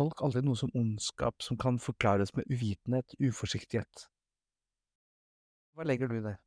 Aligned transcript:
Tolk 0.00 0.22
aldri 0.24 0.40
noe 0.46 0.56
som 0.56 0.70
ondskap 0.72 1.42
som 1.44 1.58
kan 1.60 1.76
forklares 1.82 2.32
med 2.32 2.48
uvitenhet, 2.48 3.12
uforsiktighet. 3.20 4.06
Hva 5.76 5.84
legger 5.84 6.08
du 6.08 6.16
i 6.16 6.22
det? 6.24 6.38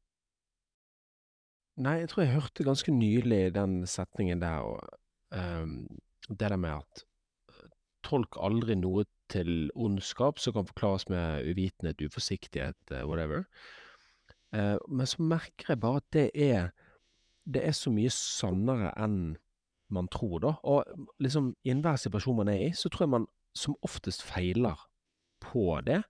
Nei, 1.85 1.99
jeg 2.01 2.09
tror 2.09 2.23
jeg 2.23 2.33
hørte 2.33 2.65
ganske 2.65 2.93
nylig 2.93 3.43
den 3.53 3.83
setningen 3.89 4.41
der, 4.41 4.65
og 4.65 4.81
um, 5.37 5.85
det 6.29 6.49
der 6.49 6.57
med 6.57 6.81
at 6.81 7.03
eh, 7.49 7.69
tolk 8.05 8.37
aldri 8.41 8.77
noe 8.77 9.05
til 9.29 9.69
ondskap 9.77 10.41
som 10.41 10.57
kan 10.57 10.69
forklares 10.69 11.05
med 11.13 11.45
uvitenhet, 11.49 12.01
uforsiktighet, 12.01 12.77
eh, 12.89 13.05
whatever. 13.05 13.45
Uh, 14.53 14.81
men 14.89 15.09
så 15.09 15.21
merker 15.21 15.75
jeg 15.75 15.81
bare 15.81 16.01
at 16.01 16.09
det 16.13 16.27
er 16.33 16.73
det 17.45 17.67
er 17.67 17.73
så 17.75 17.91
mye 17.93 18.09
sannere 18.13 18.93
enn 18.97 19.35
man 19.93 20.07
tror, 20.09 20.39
da. 20.41 20.53
Og 20.63 20.85
liksom 21.21 21.53
i 21.65 21.73
enhver 21.73 21.99
situasjon 22.01 22.37
man 22.41 22.49
er 22.49 22.69
i, 22.69 22.73
så 22.73 22.89
tror 22.89 23.05
jeg 23.05 23.13
man 23.13 23.27
som 23.57 23.77
oftest 23.85 24.23
feiler 24.25 24.79
på 25.43 25.81
det. 25.85 26.01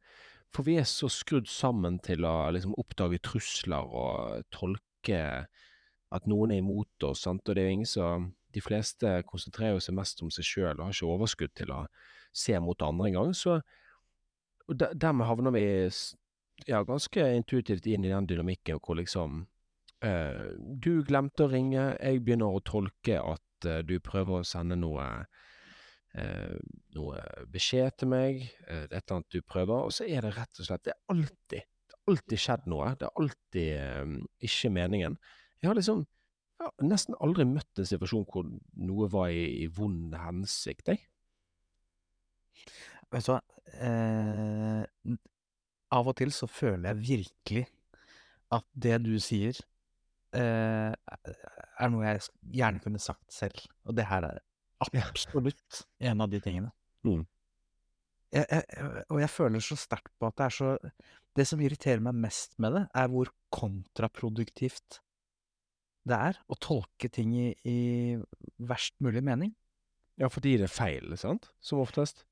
For 0.54 0.66
vi 0.68 0.78
er 0.78 0.88
så 0.88 1.10
skrudd 1.10 1.50
sammen 1.50 1.98
til 2.06 2.26
å 2.30 2.52
liksom 2.54 2.76
oppdage 2.78 3.22
trusler 3.26 3.90
og 3.90 4.46
tolke 4.54 5.22
at 6.14 6.28
noen 6.30 6.54
er 6.54 6.62
imot 6.62 7.08
oss, 7.08 7.24
sant. 7.26 7.48
Og 7.48 7.56
det 7.56 7.64
er 7.64 7.72
jo 7.72 7.78
ingen 7.80 7.90
som 7.90 8.32
De 8.54 8.62
fleste 8.62 9.10
konsentrerer 9.26 9.80
seg 9.82 9.96
mest 9.98 10.20
om 10.22 10.30
seg 10.30 10.46
sjøl 10.46 10.76
og 10.76 10.84
har 10.86 10.92
ikke 10.94 11.08
overskudd 11.10 11.54
til 11.58 11.72
å 11.74 11.80
se 12.38 12.54
mot 12.62 12.84
andre 12.86 13.08
engang. 13.10 13.32
Og 14.70 14.78
dermed 14.78 15.26
havner 15.26 15.56
vi 15.56 15.64
ja, 16.68 16.84
ganske 16.86 17.26
intuitivt 17.34 17.88
inn 17.90 18.06
i 18.06 18.12
den 18.12 18.28
dynamikken 18.30 18.78
hvor 18.78 19.00
liksom 19.00 19.48
eh, 20.06 20.54
Du 20.86 21.02
glemte 21.02 21.48
å 21.48 21.50
ringe, 21.50 21.96
jeg 21.98 22.22
begynner 22.22 22.54
å 22.54 22.62
tolke 22.62 23.18
at 23.18 23.66
eh, 23.66 23.82
du 23.82 23.98
prøver 24.06 24.44
å 24.44 24.46
sende 24.46 24.78
noe 24.78 25.26
eh, 26.20 26.58
noe 26.96 27.22
beskjed 27.54 28.00
til 28.00 28.12
meg, 28.14 28.44
eh, 28.68 28.86
et 28.86 28.98
eller 28.98 29.18
annet 29.18 29.36
du 29.36 29.42
prøver, 29.42 29.88
og 29.88 29.94
så 29.96 30.08
er 30.08 30.26
det 30.26 30.36
rett 30.38 30.60
og 30.60 30.70
slett 30.70 30.86
Det 30.88 30.96
er 30.96 31.16
alltid 31.16 31.62
det 31.94 31.96
har 31.96 32.18
alltid 32.18 32.42
skjedd 32.42 32.66
noe. 32.68 32.90
Det 33.00 33.08
er 33.08 33.20
alltid 33.22 33.70
eh, 33.80 34.14
ikke 34.50 34.74
meningen. 34.76 35.18
Jeg 35.62 35.70
har 35.70 35.78
liksom 35.78 36.04
jeg 36.64 36.70
har 36.70 36.88
nesten 36.88 37.16
aldri 37.24 37.44
møtt 37.50 37.80
en 37.82 37.88
situasjon 37.88 38.26
hvor 38.32 38.46
noe 38.88 39.08
var 39.12 39.32
i, 39.34 39.64
i 39.64 39.68
vond 39.74 40.14
hensikt, 40.16 40.94
jeg. 40.94 41.02
Vet 43.12 43.28
du 43.28 43.32
hva, 43.34 43.40
eh, 43.84 45.16
av 45.94 46.10
og 46.10 46.16
til 46.20 46.32
så 46.34 46.48
føler 46.50 46.92
jeg 46.92 47.02
virkelig 47.10 47.66
at 48.54 48.66
det 48.86 49.00
du 49.04 49.12
sier, 49.22 49.58
eh, 50.38 50.94
er 50.94 51.92
noe 51.92 52.08
jeg 52.08 52.24
gjerne 52.62 52.84
kunne 52.86 53.02
sagt 53.02 53.34
selv, 53.34 53.66
og 53.84 53.98
det 53.98 54.08
her 54.10 54.30
er 54.30 54.40
Ja. 54.40 54.53
Absolutt 54.82 55.84
en 56.00 56.24
av 56.24 56.32
de 56.32 56.42
tingene. 56.44 56.72
Mm. 57.06 57.24
Jeg, 58.34 58.46
jeg, 58.50 59.04
og 59.14 59.20
jeg 59.22 59.30
føler 59.30 59.62
så 59.64 59.78
sterkt 59.78 60.14
på 60.18 60.30
at 60.30 60.38
det 60.40 60.46
er 60.48 60.56
så 60.56 60.70
Det 61.34 61.46
som 61.50 61.62
irriterer 61.62 62.02
meg 62.02 62.18
mest 62.22 62.54
med 62.62 62.76
det, 62.78 62.84
er 62.94 63.10
hvor 63.10 63.32
kontraproduktivt 63.54 65.00
det 66.06 66.18
er 66.30 66.38
å 66.52 66.58
tolke 66.62 67.10
ting 67.10 67.32
i, 67.34 67.48
i 67.66 67.80
verst 68.62 68.94
mulig 69.02 69.24
mening. 69.26 69.54
Ja, 70.22 70.30
for 70.30 70.46
det 70.46 70.60
er 70.62 70.70
feil, 70.70 71.16
sant? 71.18 71.50
Som 71.64 71.82
oftest. 71.82 72.26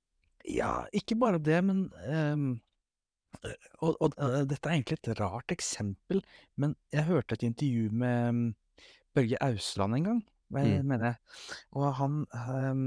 Ja, 0.46 0.84
ikke 0.94 1.18
bare 1.18 1.42
det, 1.42 1.58
men 1.66 1.88
um, 2.06 2.60
og, 3.80 3.96
og 3.96 4.12
og, 4.12 4.36
dette 4.50 4.70
er 4.70 4.76
egentlig 4.76 5.00
et 5.00 5.14
rart 5.20 5.54
eksempel, 5.54 6.22
men 6.62 6.76
jeg 6.94 7.08
hørte 7.10 7.38
et 7.38 7.46
intervju 7.48 7.90
med 8.04 8.38
mm, 8.38 8.48
Børge 9.16 9.40
Ausland 9.42 9.98
en 9.98 10.08
gang, 10.10 10.22
Mm. 10.52 10.88
mener 10.88 11.06
jeg, 11.12 11.16
og 11.80 11.94
han 12.00 12.22
um, 12.34 12.86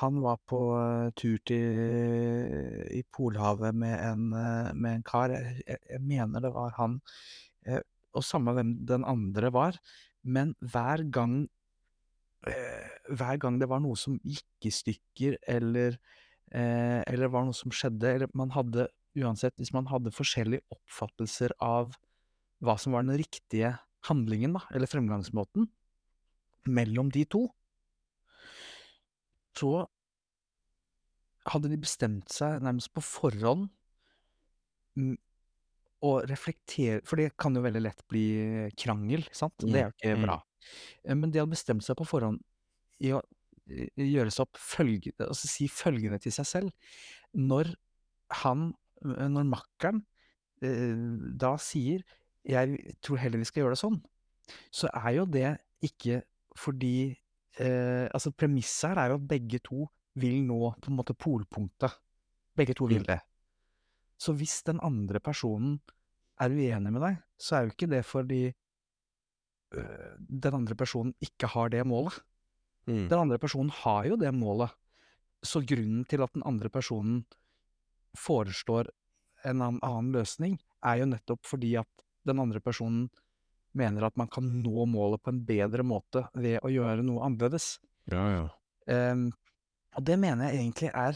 han 0.00 0.20
var 0.22 0.38
på 0.48 0.58
eh, 0.78 1.12
tur 1.18 1.38
til 1.48 2.90
i 2.94 3.02
Polhavet 3.12 3.76
med 3.76 3.96
en, 3.98 4.28
eh, 4.36 4.70
med 4.74 4.98
en 4.98 5.06
kar, 5.06 5.34
jeg, 5.34 5.64
jeg, 5.66 6.00
mener 6.00 6.44
det 6.44 6.52
var 6.54 6.72
han, 6.78 7.00
eh, 7.66 7.82
og 8.16 8.24
samme 8.26 8.54
hvem 8.56 8.74
den 8.88 9.04
andre 9.08 9.50
var, 9.54 9.78
men 10.22 10.54
hver 10.60 11.04
gang 11.12 11.42
eh, 12.46 12.88
hver 13.10 13.40
gang 13.42 13.58
det 13.60 13.68
var 13.70 13.82
noe 13.82 13.98
som 13.98 14.18
gikk 14.22 14.70
i 14.70 14.74
stykker, 14.74 15.38
eller 15.48 15.98
eh, 16.54 17.00
eller 17.06 17.32
var 17.32 17.48
noe 17.48 17.56
som 17.56 17.74
skjedde, 17.74 18.14
eller 18.14 18.32
man 18.34 18.54
hadde 18.54 18.88
uansett, 19.18 19.56
hvis 19.58 19.74
man 19.74 19.90
hadde 19.90 20.14
forskjellige 20.14 20.64
oppfattelser 20.70 21.56
av 21.58 21.96
hva 22.62 22.76
som 22.78 22.94
var 22.94 23.04
den 23.06 23.18
riktige 23.18 23.74
handlingen, 24.06 24.54
da, 24.56 24.64
eller 24.74 24.90
fremgangsmåten, 24.90 25.66
mellom 26.68 27.10
de 27.12 27.24
to, 27.24 27.46
så 29.56 29.86
hadde 31.50 31.70
de 31.72 31.78
bestemt 31.80 32.30
seg 32.32 32.60
nærmest 32.64 32.92
på 32.94 33.02
forhånd 33.04 33.66
mm, 35.00 35.16
å 36.06 36.12
reflektere 36.28 37.00
For 37.04 37.20
det 37.20 37.32
kan 37.40 37.56
jo 37.56 37.62
veldig 37.64 37.82
lett 37.82 38.04
bli 38.08 38.24
krangel, 38.78 39.24
sant? 39.36 39.56
Det 39.60 39.80
er 39.82 39.88
jo 39.88 39.94
ikke 39.96 40.14
Mm, 40.14 40.20
mm. 40.20 40.26
bra. 40.28 40.36
Eh, 41.04 41.14
Men 41.16 41.30
de 41.32 41.40
hadde 41.40 41.52
bestemt 41.56 41.84
seg 41.84 41.98
på 41.98 42.06
forhånd 42.08 42.40
i 43.00 43.12
å 43.16 43.20
gjøre 43.70 44.32
seg 44.34 44.44
opp 44.46 44.58
følge, 44.58 45.12
altså 45.22 45.48
si 45.48 45.68
følgende 45.70 46.18
til 46.20 46.32
seg 46.34 46.48
selv. 46.48 46.94
Når 47.36 47.74
han, 48.42 48.72
eh, 49.04 49.28
når 49.28 49.46
makkeren, 49.48 50.02
eh, 50.62 50.96
da 51.36 51.56
sier 51.56 52.02
'jeg 52.44 52.96
tror 53.02 53.18
heller 53.18 53.38
vi 53.38 53.44
skal 53.44 53.62
gjøre 53.62 53.76
det 53.76 53.84
sånn', 53.84 54.02
så 54.72 54.88
er 54.92 55.12
jo 55.16 55.24
det 55.26 55.58
ikke 55.82 56.22
fordi 56.58 57.16
eh, 57.58 58.08
Altså 58.14 58.30
premisset 58.32 58.90
her 58.90 58.98
er 59.02 59.12
jo 59.12 59.18
at 59.20 59.28
begge 59.28 59.58
to 59.62 59.86
vil 60.20 60.42
nå 60.46 60.74
på 60.80 60.90
en 60.90 60.96
måte 60.98 61.14
polpunktet. 61.14 61.92
Begge 62.56 62.74
to 62.74 62.86
vil 62.90 63.02
Mm. 63.02 63.06
det. 63.06 63.20
Så 64.18 64.32
hvis 64.36 64.62
den 64.66 64.80
andre 64.82 65.20
personen 65.20 65.80
er 66.40 66.50
uenig 66.50 66.92
med 66.92 67.00
deg, 67.02 67.18
så 67.38 67.56
er 67.56 67.60
jo 67.64 67.70
ikke 67.74 67.88
det 67.90 68.04
fordi 68.04 68.52
øh, 69.74 70.16
den 70.18 70.54
andre 70.54 70.74
personen 70.74 71.14
ikke 71.20 71.46
har 71.46 71.68
det 71.70 71.86
målet. 71.86 72.18
Mm. 72.86 73.08
Den 73.08 73.18
andre 73.18 73.38
personen 73.38 73.70
har 73.70 74.04
jo 74.04 74.16
det 74.16 74.32
målet. 74.34 74.70
Så 75.42 75.60
grunnen 75.64 76.04
til 76.04 76.22
at 76.22 76.32
den 76.34 76.42
andre 76.44 76.68
personen 76.68 77.24
foreslår 78.16 78.90
en 79.44 79.62
annen, 79.62 79.80
annen 79.82 80.12
løsning, 80.12 80.58
er 80.84 81.00
jo 81.00 81.06
nettopp 81.06 81.46
fordi 81.46 81.74
at 81.80 82.04
den 82.26 82.40
andre 82.40 82.60
personen 82.60 83.08
mener 83.76 84.06
at 84.06 84.16
man 84.18 84.28
kan 84.32 84.62
nå 84.62 84.86
målet 84.90 85.22
på 85.22 85.30
en 85.32 85.46
bedre 85.46 85.82
måte 85.86 86.24
ved 86.34 86.58
å 86.64 86.68
gjøre 86.72 87.02
noe 87.06 87.24
annerledes. 87.26 87.66
Ja, 88.10 88.24
ja. 88.32 88.44
Um, 88.90 89.32
og 89.96 90.02
det 90.06 90.18
mener 90.22 90.50
jeg 90.50 90.58
egentlig 90.62 90.90
er 90.90 91.14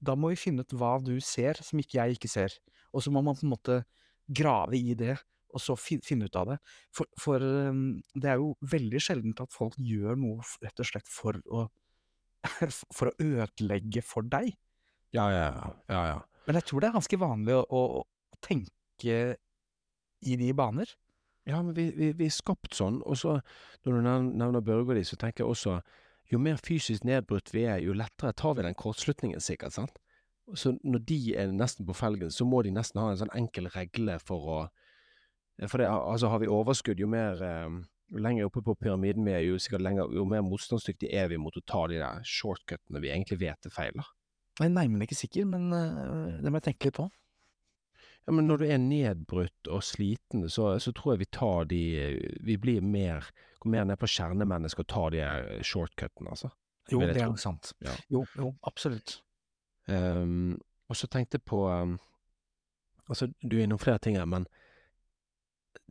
Da 0.00 0.16
må 0.16 0.32
vi 0.32 0.40
finne 0.40 0.64
ut 0.64 0.72
hva 0.72 0.96
du 1.04 1.14
ser 1.20 1.60
som 1.62 1.80
ikke 1.80 2.00
jeg 2.00 2.16
ikke 2.16 2.30
ser. 2.32 2.56
Og 2.92 3.04
så 3.04 3.12
må 3.12 3.20
man 3.24 3.36
på 3.38 3.46
en 3.46 3.52
måte 3.52 3.82
grave 4.32 4.78
i 4.78 4.96
det, 4.98 5.16
og 5.52 5.62
så 5.62 5.76
fi, 5.78 5.98
finne 6.04 6.28
ut 6.28 6.38
av 6.38 6.52
det. 6.52 6.58
For, 6.96 7.08
for 7.20 7.44
um, 7.44 8.00
det 8.14 8.32
er 8.32 8.40
jo 8.40 8.52
veldig 8.72 9.00
sjeldent 9.02 9.44
at 9.44 9.54
folk 9.54 9.76
gjør 9.78 10.18
noe 10.20 10.42
rett 10.64 10.82
og 10.82 10.88
slett 10.88 11.10
for 11.10 11.38
å 11.52 11.68
For 12.96 13.06
å 13.06 13.14
ødelegge 13.22 14.02
for 14.02 14.26
deg. 14.26 14.48
Ja, 15.14 15.28
ja, 15.30 15.44
ja. 15.54 15.68
ja, 15.92 16.00
ja. 16.10 16.16
Men 16.48 16.58
jeg 16.58 16.66
tror 16.66 16.82
det 16.82 16.88
er 16.88 16.96
ganske 16.96 17.18
vanlig 17.22 17.54
å, 17.54 17.62
å, 17.62 18.02
å 18.02 18.40
tenke 18.42 19.18
i 20.26 20.38
de 20.40 20.48
baner. 20.58 20.90
Ja, 21.46 21.60
men 21.62 21.74
vi, 21.74 21.88
vi, 21.94 22.12
vi 22.18 22.26
er 22.26 22.34
skapt 22.34 22.74
sånn, 22.74 23.00
og 23.02 23.18
så 23.18 23.36
når 23.86 23.94
du 23.94 24.00
nevner 24.06 24.62
Børge 24.62 24.94
og 24.94 24.98
de, 24.98 25.04
så 25.06 25.18
tenker 25.18 25.42
jeg 25.42 25.54
også 25.54 25.78
jo 26.30 26.38
mer 26.40 26.60
fysisk 26.62 27.04
nedbrutt 27.06 27.50
vi 27.54 27.66
er, 27.66 27.82
jo 27.82 27.96
lettere 27.98 28.34
tar 28.38 28.54
vi 28.56 28.66
den 28.66 28.78
kortslutningen 28.78 29.42
sikkert, 29.42 29.74
sant? 29.74 29.98
Så 30.58 30.74
når 30.82 31.02
de 31.08 31.18
er 31.38 31.52
nesten 31.54 31.86
på 31.86 31.96
felgen, 31.96 32.30
så 32.30 32.46
må 32.48 32.62
de 32.62 32.72
nesten 32.74 33.00
ha 33.02 33.10
en 33.10 33.20
sånn 33.20 33.34
enkel 33.36 33.68
regle 33.74 34.18
for 34.22 34.48
å 34.54 34.60
For 35.68 35.78
det, 35.78 35.88
altså 35.88 36.30
har 36.32 36.40
vi 36.42 36.50
overskudd, 36.50 37.00
jo 37.00 37.08
mer 37.10 37.42
eh, 37.44 37.78
jo 38.12 38.20
lenger 38.20 38.48
oppe 38.48 38.62
på 38.64 38.74
pyramiden 38.80 39.24
vi 39.26 39.34
er, 39.34 39.44
jo 39.46 39.58
sikkert 39.60 39.84
lenger, 39.84 40.12
jo 40.12 40.24
mer 40.28 40.44
motstandsdyktige 40.46 41.12
er 41.16 41.30
vi 41.32 41.40
mot 41.40 41.56
å 41.56 41.64
ta 41.68 41.86
de 41.90 42.00
der 42.00 42.24
shortcutene 42.28 43.00
vi 43.04 43.12
egentlig 43.12 43.40
vet 43.40 43.68
er 43.68 43.74
feil. 43.74 44.00
Jeg 44.60 44.68
er 44.68 44.74
nærmere 44.74 45.08
ikke 45.08 45.16
sikker, 45.16 45.48
men 45.48 45.72
øh, 45.72 46.40
det 46.42 46.50
må 46.50 46.60
jeg 46.60 46.68
tenke 46.70 46.90
litt 46.90 46.98
på. 46.98 47.08
Ja, 48.22 48.34
men 48.36 48.46
når 48.46 48.60
du 48.60 48.66
er 48.68 48.78
nedbrutt 48.78 49.70
og 49.72 49.82
sliten, 49.82 50.44
så 50.52 50.76
så 50.78 50.92
tror 50.94 51.14
jeg 51.14 51.24
vi 51.24 51.32
tar 51.34 51.64
de 51.70 51.80
Vi 52.44 52.56
blir 52.56 52.84
mer 52.84 53.32
går 53.62 53.70
mer 53.70 53.84
ned 53.84 53.98
på 53.98 54.10
kjernemennesket 54.10 54.84
og 54.84 54.90
tar 54.90 55.14
de 55.14 55.62
shortcutene, 55.66 56.30
altså, 56.30 56.50
Jo, 56.90 57.00
det 57.00 57.22
er 57.22 57.34
sant. 57.38 57.72
Ja. 57.80 57.94
Jo, 58.10 58.24
jo, 58.36 58.54
absolutt. 58.66 59.20
Um, 59.86 60.58
og 60.88 60.96
så 60.96 61.06
tenkte 61.06 61.38
jeg 61.38 61.46
på 61.46 61.66
um, 61.70 61.98
Altså, 63.10 63.26
du 63.42 63.56
er 63.58 63.64
innom 63.64 63.80
flere 63.82 63.98
ting 63.98 64.16
her, 64.16 64.24
men 64.24 64.46
eh, 64.46 64.61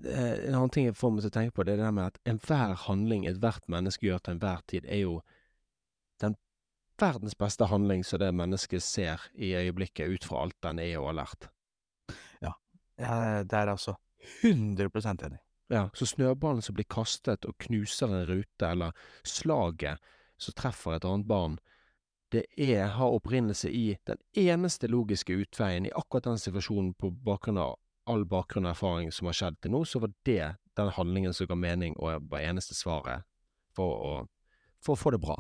en 0.04 0.56
annen 0.56 0.74
ting 0.74 0.88
jeg 0.88 0.98
får 0.98 1.14
meg 1.14 1.24
til 1.26 1.32
å 1.32 1.36
tenke 1.36 1.56
på, 1.56 1.66
det 1.66 1.76
er 1.76 1.82
det 1.82 1.88
der 1.88 1.96
med 1.98 2.12
at 2.12 2.20
enhver 2.30 2.76
handling 2.88 3.28
ethvert 3.30 3.68
menneske 3.72 4.08
gjør 4.08 4.24
til 4.24 4.36
enhver 4.36 4.64
tid, 4.70 4.86
er 4.86 5.04
jo 5.04 5.20
den 6.22 6.36
verdens 7.02 7.38
beste 7.38 7.68
handling 7.72 8.06
som 8.06 8.22
det 8.22 8.32
mennesket 8.38 8.84
ser 8.86 9.26
i 9.34 9.54
øyeblikket, 9.58 10.10
ut 10.10 10.28
fra 10.28 10.46
alt 10.46 10.58
den 10.66 10.82
er 10.84 10.98
og 11.00 11.12
har 11.12 11.20
lært. 11.24 11.50
Ja, 12.42 12.54
det 13.44 13.58
er 13.58 13.74
altså 13.74 13.96
100 14.44 14.90
enig. 15.26 15.40
Ja, 15.72 15.90
så 15.94 16.06
snøballen 16.06 16.62
som 16.62 16.76
blir 16.76 16.90
kastet 16.92 17.46
og 17.48 17.56
knuser 17.64 18.12
en 18.12 18.26
rute, 18.28 18.68
eller 18.68 18.92
slaget 19.24 20.02
som 20.42 20.56
treffer 20.58 20.98
et 20.98 21.06
annet 21.08 21.30
barn, 21.30 21.60
det 22.32 22.46
er, 22.56 22.86
har 22.96 23.12
opprinnelse 23.12 23.72
i 23.72 23.98
den 24.08 24.20
eneste 24.38 24.88
logiske 24.88 25.36
utveien 25.36 25.86
i 25.86 25.92
akkurat 25.96 26.30
den 26.30 26.40
situasjonen 26.40 26.94
på 26.96 27.12
bakgrunn 27.26 27.60
av 27.60 27.76
all 28.10 28.26
bakgrunn 28.26 28.66
og 28.66 28.74
erfaring 28.74 29.12
som 29.14 29.30
har 29.30 29.38
skjedd 29.38 29.60
til 29.62 29.74
nå, 29.76 29.84
så 29.86 30.02
var 30.02 30.14
det 30.28 30.56
den 30.78 30.94
handlingen 30.96 31.34
som 31.36 31.50
ga 31.50 31.58
mening 31.60 31.96
og 32.00 32.30
var 32.32 32.46
eneste 32.46 32.76
svaret 32.78 33.28
for 33.76 34.06
å, 34.08 34.14
for 34.84 34.96
å 34.96 35.02
få 35.02 35.14
det 35.16 35.22
bra. 35.24 35.38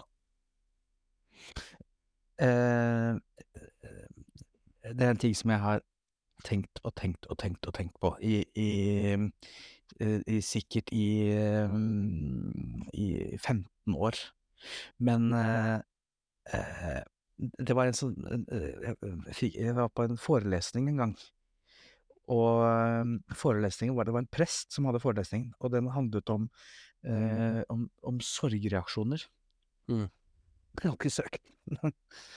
Eh, 2.42 3.16
det 4.92 5.06
er 5.06 5.14
en 5.14 5.22
ting 5.22 5.36
som 5.38 5.54
jeg 5.54 5.62
har 5.62 5.84
tenkt 6.46 6.82
og 6.84 6.96
tenkt 6.98 7.28
og 7.30 7.38
tenkt 7.42 7.68
og 7.70 7.76
tenkt 7.78 7.98
på 8.02 8.14
i, 8.26 8.42
i, 8.58 8.70
eh, 9.14 10.20
i 10.26 10.42
sikkert 10.46 10.90
i, 10.96 11.08
eh, 11.38 11.76
i 12.98 13.08
15 13.38 13.96
år. 13.96 14.18
Men 14.98 15.34
eh, 15.38 15.76
eh, 16.54 17.02
det 17.42 17.76
var 17.78 17.90
en 17.90 17.98
sånn 17.98 18.18
eh, 18.54 18.94
jeg, 19.34 19.54
jeg 19.56 19.78
var 19.78 19.94
på 19.94 20.06
en 20.06 20.20
forelesning 20.22 20.90
en 20.92 21.06
gang. 21.06 21.16
Og 22.32 22.64
eh, 22.64 23.36
forelesningen 23.38 23.98
var 23.98 24.08
det 24.08 24.16
var 24.16 24.24
en 24.24 24.32
prest 24.32 24.72
som 24.76 24.88
hadde 24.88 25.02
forelesningen, 25.04 25.52
og 25.60 25.74
den 25.74 25.90
handlet 25.92 26.32
om, 26.34 26.48
eh, 27.08 27.62
om, 27.72 27.88
om 28.08 28.22
sorgreaksjoner. 28.24 29.26
Mm. 29.92 30.08
Ikke 30.80 31.12
søkt. 31.12 31.44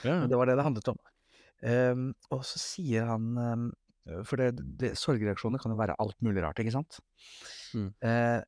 Ja, 0.04 0.24
det 0.28 0.36
var 0.36 0.48
det 0.50 0.58
det 0.58 0.66
handlet 0.66 0.90
om. 0.92 0.98
Um, 1.64 2.08
og 2.34 2.42
så 2.44 2.58
sier 2.60 3.06
han 3.08 3.38
um, 3.40 3.68
For 4.26 4.36
det, 4.36 4.58
det, 4.76 4.90
sorgreaksjoner 5.00 5.62
kan 5.62 5.72
jo 5.72 5.78
være 5.78 5.94
alt 6.02 6.18
mulig 6.24 6.42
rart, 6.44 6.58
ikke 6.60 6.74
sant? 6.74 6.98
Mm. 7.72 7.86
Uh, 8.04 8.42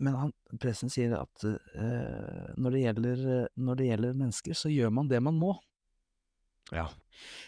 men 0.00 0.16
han, 0.16 0.32
presten 0.62 0.92
sier 0.92 1.12
at 1.18 1.44
uh, 1.44 2.54
når, 2.56 2.70
det 2.72 2.82
gjelder, 2.84 3.26
når 3.60 3.80
det 3.80 3.90
gjelder 3.90 4.16
mennesker, 4.22 4.56
så 4.56 4.72
gjør 4.72 4.94
man 4.94 5.10
det 5.12 5.20
man 5.24 5.40
må. 5.40 5.56
ja, 6.72 6.88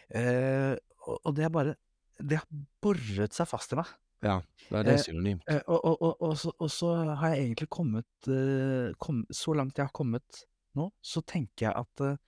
Uh, 0.09 0.73
og, 1.05 1.19
og 1.29 1.35
det 1.37 1.43
er 1.45 1.51
bare 1.53 1.75
Det 2.19 2.41
har 2.41 2.61
boret 2.83 3.35
seg 3.37 3.49
fast 3.51 3.73
i 3.75 3.79
meg. 3.81 3.91
ja. 4.27 4.41
Det 4.69 4.83
er 4.83 4.91
Eh, 4.93 5.01
synonymt. 5.01 5.45
Eh, 5.49 5.63
og, 5.67 5.79
og, 5.81 6.03
og, 6.03 6.23
og, 6.27 6.33
så, 6.37 6.53
og 6.59 6.71
så 6.71 6.91
har 7.17 7.33
jeg 7.33 7.47
egentlig 7.47 7.69
kommet 7.73 8.29
eh, 8.29 8.91
kom, 9.01 9.23
Så 9.33 9.55
langt 9.57 9.79
jeg 9.79 9.87
har 9.87 9.95
kommet 9.97 10.43
nå, 10.77 10.91
så 11.01 11.23
tenker 11.25 11.71
jeg 11.71 11.73
at 11.79 12.03
eh, 12.05 12.19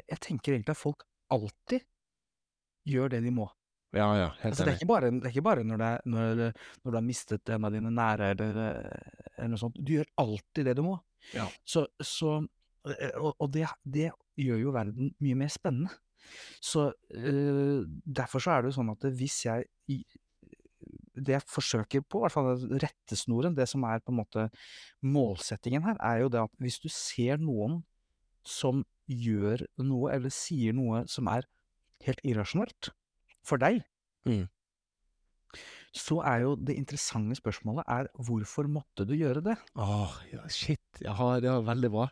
jeg, 0.00 0.18
tenker 0.20 0.56
egentlig 0.56 0.74
at 0.74 0.80
folk 0.80 1.04
alltid 1.30 1.84
gjør 2.90 3.12
det 3.14 3.22
de 3.22 3.30
må. 3.34 3.46
Ja, 3.94 4.08
ja, 4.18 4.26
helt 4.40 4.52
Altså, 4.52 4.66
det, 4.66 4.74
er 4.82 4.86
bare, 4.90 5.10
det 5.10 5.26
er 5.26 5.32
ikke 5.34 5.46
bare 5.46 5.64
når, 5.66 5.82
er, 5.82 6.02
når, 6.06 6.42
når 6.82 6.90
du 6.90 6.96
har 6.98 7.06
mistet 7.06 7.50
en 7.50 7.66
av 7.66 7.74
dine 7.74 7.90
nære, 7.94 8.32
eller, 8.34 8.60
eh, 8.66 9.24
eller 9.36 9.54
noe 9.54 9.62
sånt. 9.62 9.78
Du 9.78 9.94
gjør 9.96 10.10
alltid 10.22 10.70
det 10.70 10.76
du 10.78 10.84
må. 10.86 10.96
Ja. 11.34 11.46
Så, 11.66 11.86
så 12.02 12.36
eh, 12.90 13.16
og 13.18 13.50
det, 13.54 13.66
det 13.84 14.10
gjør 14.40 14.62
jo 14.62 14.74
verden 14.74 15.14
mye 15.22 15.38
mer 15.42 15.50
spennende. 15.52 15.94
Så 16.60 16.88
eh, 17.14 17.80
derfor 18.06 18.42
så 18.44 18.54
er 18.54 18.62
det 18.62 18.70
jo 18.72 18.78
sånn 18.80 18.92
at 18.94 19.06
hvis 19.16 19.44
jeg 19.48 19.68
Det 21.20 21.34
jeg 21.34 21.44
forsøker 21.50 22.00
på, 22.08 22.20
i 22.20 22.22
hvert 22.24 22.32
fall 22.32 22.78
rettesnoren, 22.80 23.52
det 23.56 23.66
som 23.68 23.82
er 23.84 24.00
på 24.00 24.12
en 24.14 24.20
måte 24.22 24.46
målsettingen 25.04 25.82
her, 25.84 25.98
er 26.00 26.22
jo 26.22 26.30
det 26.32 26.40
at 26.40 26.52
hvis 26.62 26.78
du 26.80 26.88
ser 26.88 27.36
noen 27.42 27.82
som 28.46 28.84
gjør 29.10 29.66
noe, 29.82 30.12
eller 30.14 30.32
sier 30.32 30.72
noe 30.72 31.02
som 31.10 31.28
er 31.28 31.44
helt 32.06 32.22
irrasjonelt 32.24 32.92
for 33.44 33.60
deg, 33.60 33.82
Mm. 34.24 34.46
så 35.96 36.20
er 36.28 36.42
jo 36.44 36.54
det 36.56 36.76
interessante 36.78 37.36
spørsmålet 37.38 37.84
er 37.88 38.08
hvorfor 38.20 38.68
måtte 38.70 39.04
du 39.08 39.14
gjøre 39.16 39.42
det? 39.44 39.56
Åh, 39.76 40.16
oh, 40.38 40.48
shit. 40.48 40.80
Ja, 41.00 41.16
det 41.40 41.50
var 41.50 41.64
veldig 41.74 41.90
bra. 41.90 42.08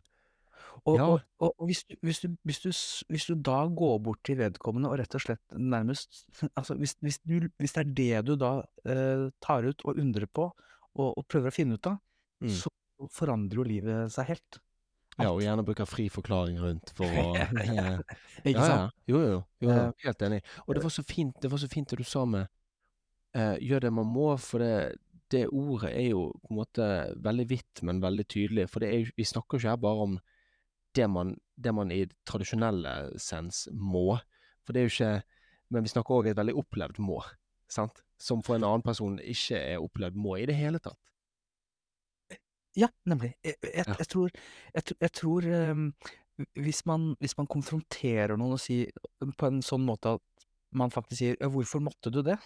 Og, 0.85 0.97
Ja. 0.99 1.07
og, 1.07 1.21
og, 1.41 1.53
og 1.59 1.67
hvis, 1.71 1.85
du, 1.89 1.97
hvis, 2.03 2.21
du, 2.21 2.29
hvis, 2.45 2.61
du, 2.63 2.71
hvis 3.13 3.27
du 3.27 3.35
da 3.35 3.67
går 3.67 3.99
bort 4.05 4.21
til 4.25 4.37
vedkommende 4.39 4.89
og 4.91 4.99
rett 5.01 5.15
og 5.19 5.21
slett 5.25 5.43
nærmest 5.57 6.25
Altså 6.59 6.77
hvis, 6.79 6.95
det 7.01 7.77
er 7.77 7.85
det 7.85 8.25
du 8.29 8.37
da 8.37 8.53
eh, 8.85 9.29
tar 9.45 9.65
ut 9.69 9.83
og 9.85 9.99
undrer 9.99 10.27
på 10.27 10.49
og, 10.99 11.25
prøver 11.29 11.51
å 11.53 11.55
finne 11.55 11.75
ut 11.79 11.87
av, 11.87 11.99
Mm. 12.41 12.53
så 12.55 12.71
forandrer 13.11 13.59
jo 13.59 13.65
livet 13.67 14.13
seg 14.15 14.29
helt. 14.29 14.59
Ja, 15.19 15.33
og 15.33 15.41
gjerne 15.43 15.65
bruker 15.67 15.87
fri 15.91 16.05
forklaring 16.09 16.61
rundt 16.63 16.93
for 16.95 17.11
å 17.11 17.33
eh, 17.41 17.99
Ikke 18.47 18.63
sant? 18.63 18.71
ja. 18.71 18.85
Jo, 19.11 19.19
jo, 19.19 19.31
jo, 19.33 19.43
jo. 19.67 19.71
Eh, 19.75 19.91
Helt 20.05 20.23
enig. 20.23 20.39
Og 20.69 20.77
det 20.79 20.85
var 20.85 20.95
så 20.95 21.03
fint, 21.03 21.35
det 21.43 21.51
var 21.51 21.59
så 21.59 21.67
fint 21.73 21.91
det 21.91 21.99
du 21.99 22.07
sa 22.07 22.23
med 22.31 22.47
eh, 23.35 23.57
gjør 23.59 23.89
det 23.89 23.93
man 23.93 24.07
må, 24.07 24.29
for 24.39 24.63
det, 24.63 24.99
det 25.35 25.49
ordet 25.51 25.91
er 25.99 26.13
jo 26.13 26.29
på 26.45 26.55
en 26.55 26.61
måte 26.61 26.87
veldig 27.27 27.49
vidt, 27.51 27.83
men 27.83 27.99
veldig 28.07 28.27
tydelig. 28.31 28.69
For 28.71 28.87
det 28.87 28.93
jo- 28.95 29.17
vi 29.19 29.27
snakker 29.27 29.59
ikke 29.59 29.73
her 29.75 29.83
bare 29.83 30.07
om 30.07 30.15
det 30.99 31.07
man, 31.11 31.33
det 31.57 31.73
man 31.77 31.93
i 31.95 32.03
tradisjonelle 32.29 32.95
sens 33.23 33.65
må. 33.73 34.19
For 34.67 34.75
det 34.77 34.81
er 34.83 34.89
jo 34.89 34.95
ikke 34.97 35.13
Men 35.71 35.85
vi 35.85 35.91
snakker 35.93 36.17
òg 36.17 36.27
et 36.31 36.39
veldig 36.39 36.55
opplevd 36.63 36.99
må, 37.05 37.19
sant? 37.69 37.99
Som 38.17 38.41
for 38.43 38.57
en 38.57 38.65
annen 38.65 38.83
person 38.87 39.19
ikke 39.21 39.59
er 39.61 39.83
opplevd 39.85 40.17
må 40.17 40.39
i 40.41 40.47
det 40.49 40.55
hele 40.57 40.79
tatt. 40.81 40.97
Ja, 42.79 42.89
nemlig. 43.05 43.35
Jeg, 43.45 43.57
jeg, 43.63 43.85
Ja. 43.87 43.95
jeg 43.99 44.09
tror, 44.09 44.31
jeg, 44.75 44.83
jeg 45.01 45.13
tror 45.13 45.47
um, 45.73 45.93
hvis, 46.57 46.81
man, 46.87 47.09
hvis 47.21 47.37
man 47.37 47.49
konfronterer 47.51 48.37
noen 48.39 48.57
og 48.57 48.63
sier 48.63 48.93
på 49.37 49.51
en 49.51 49.61
sånn 49.65 49.85
måte 49.85 50.17
at 50.17 50.47
man 50.73 50.93
faktisk 50.93 51.19
sier 51.19 51.37
'hvorfor 51.41 51.81
måtte 51.85 52.13
du 52.13 52.23
det', 52.23 52.39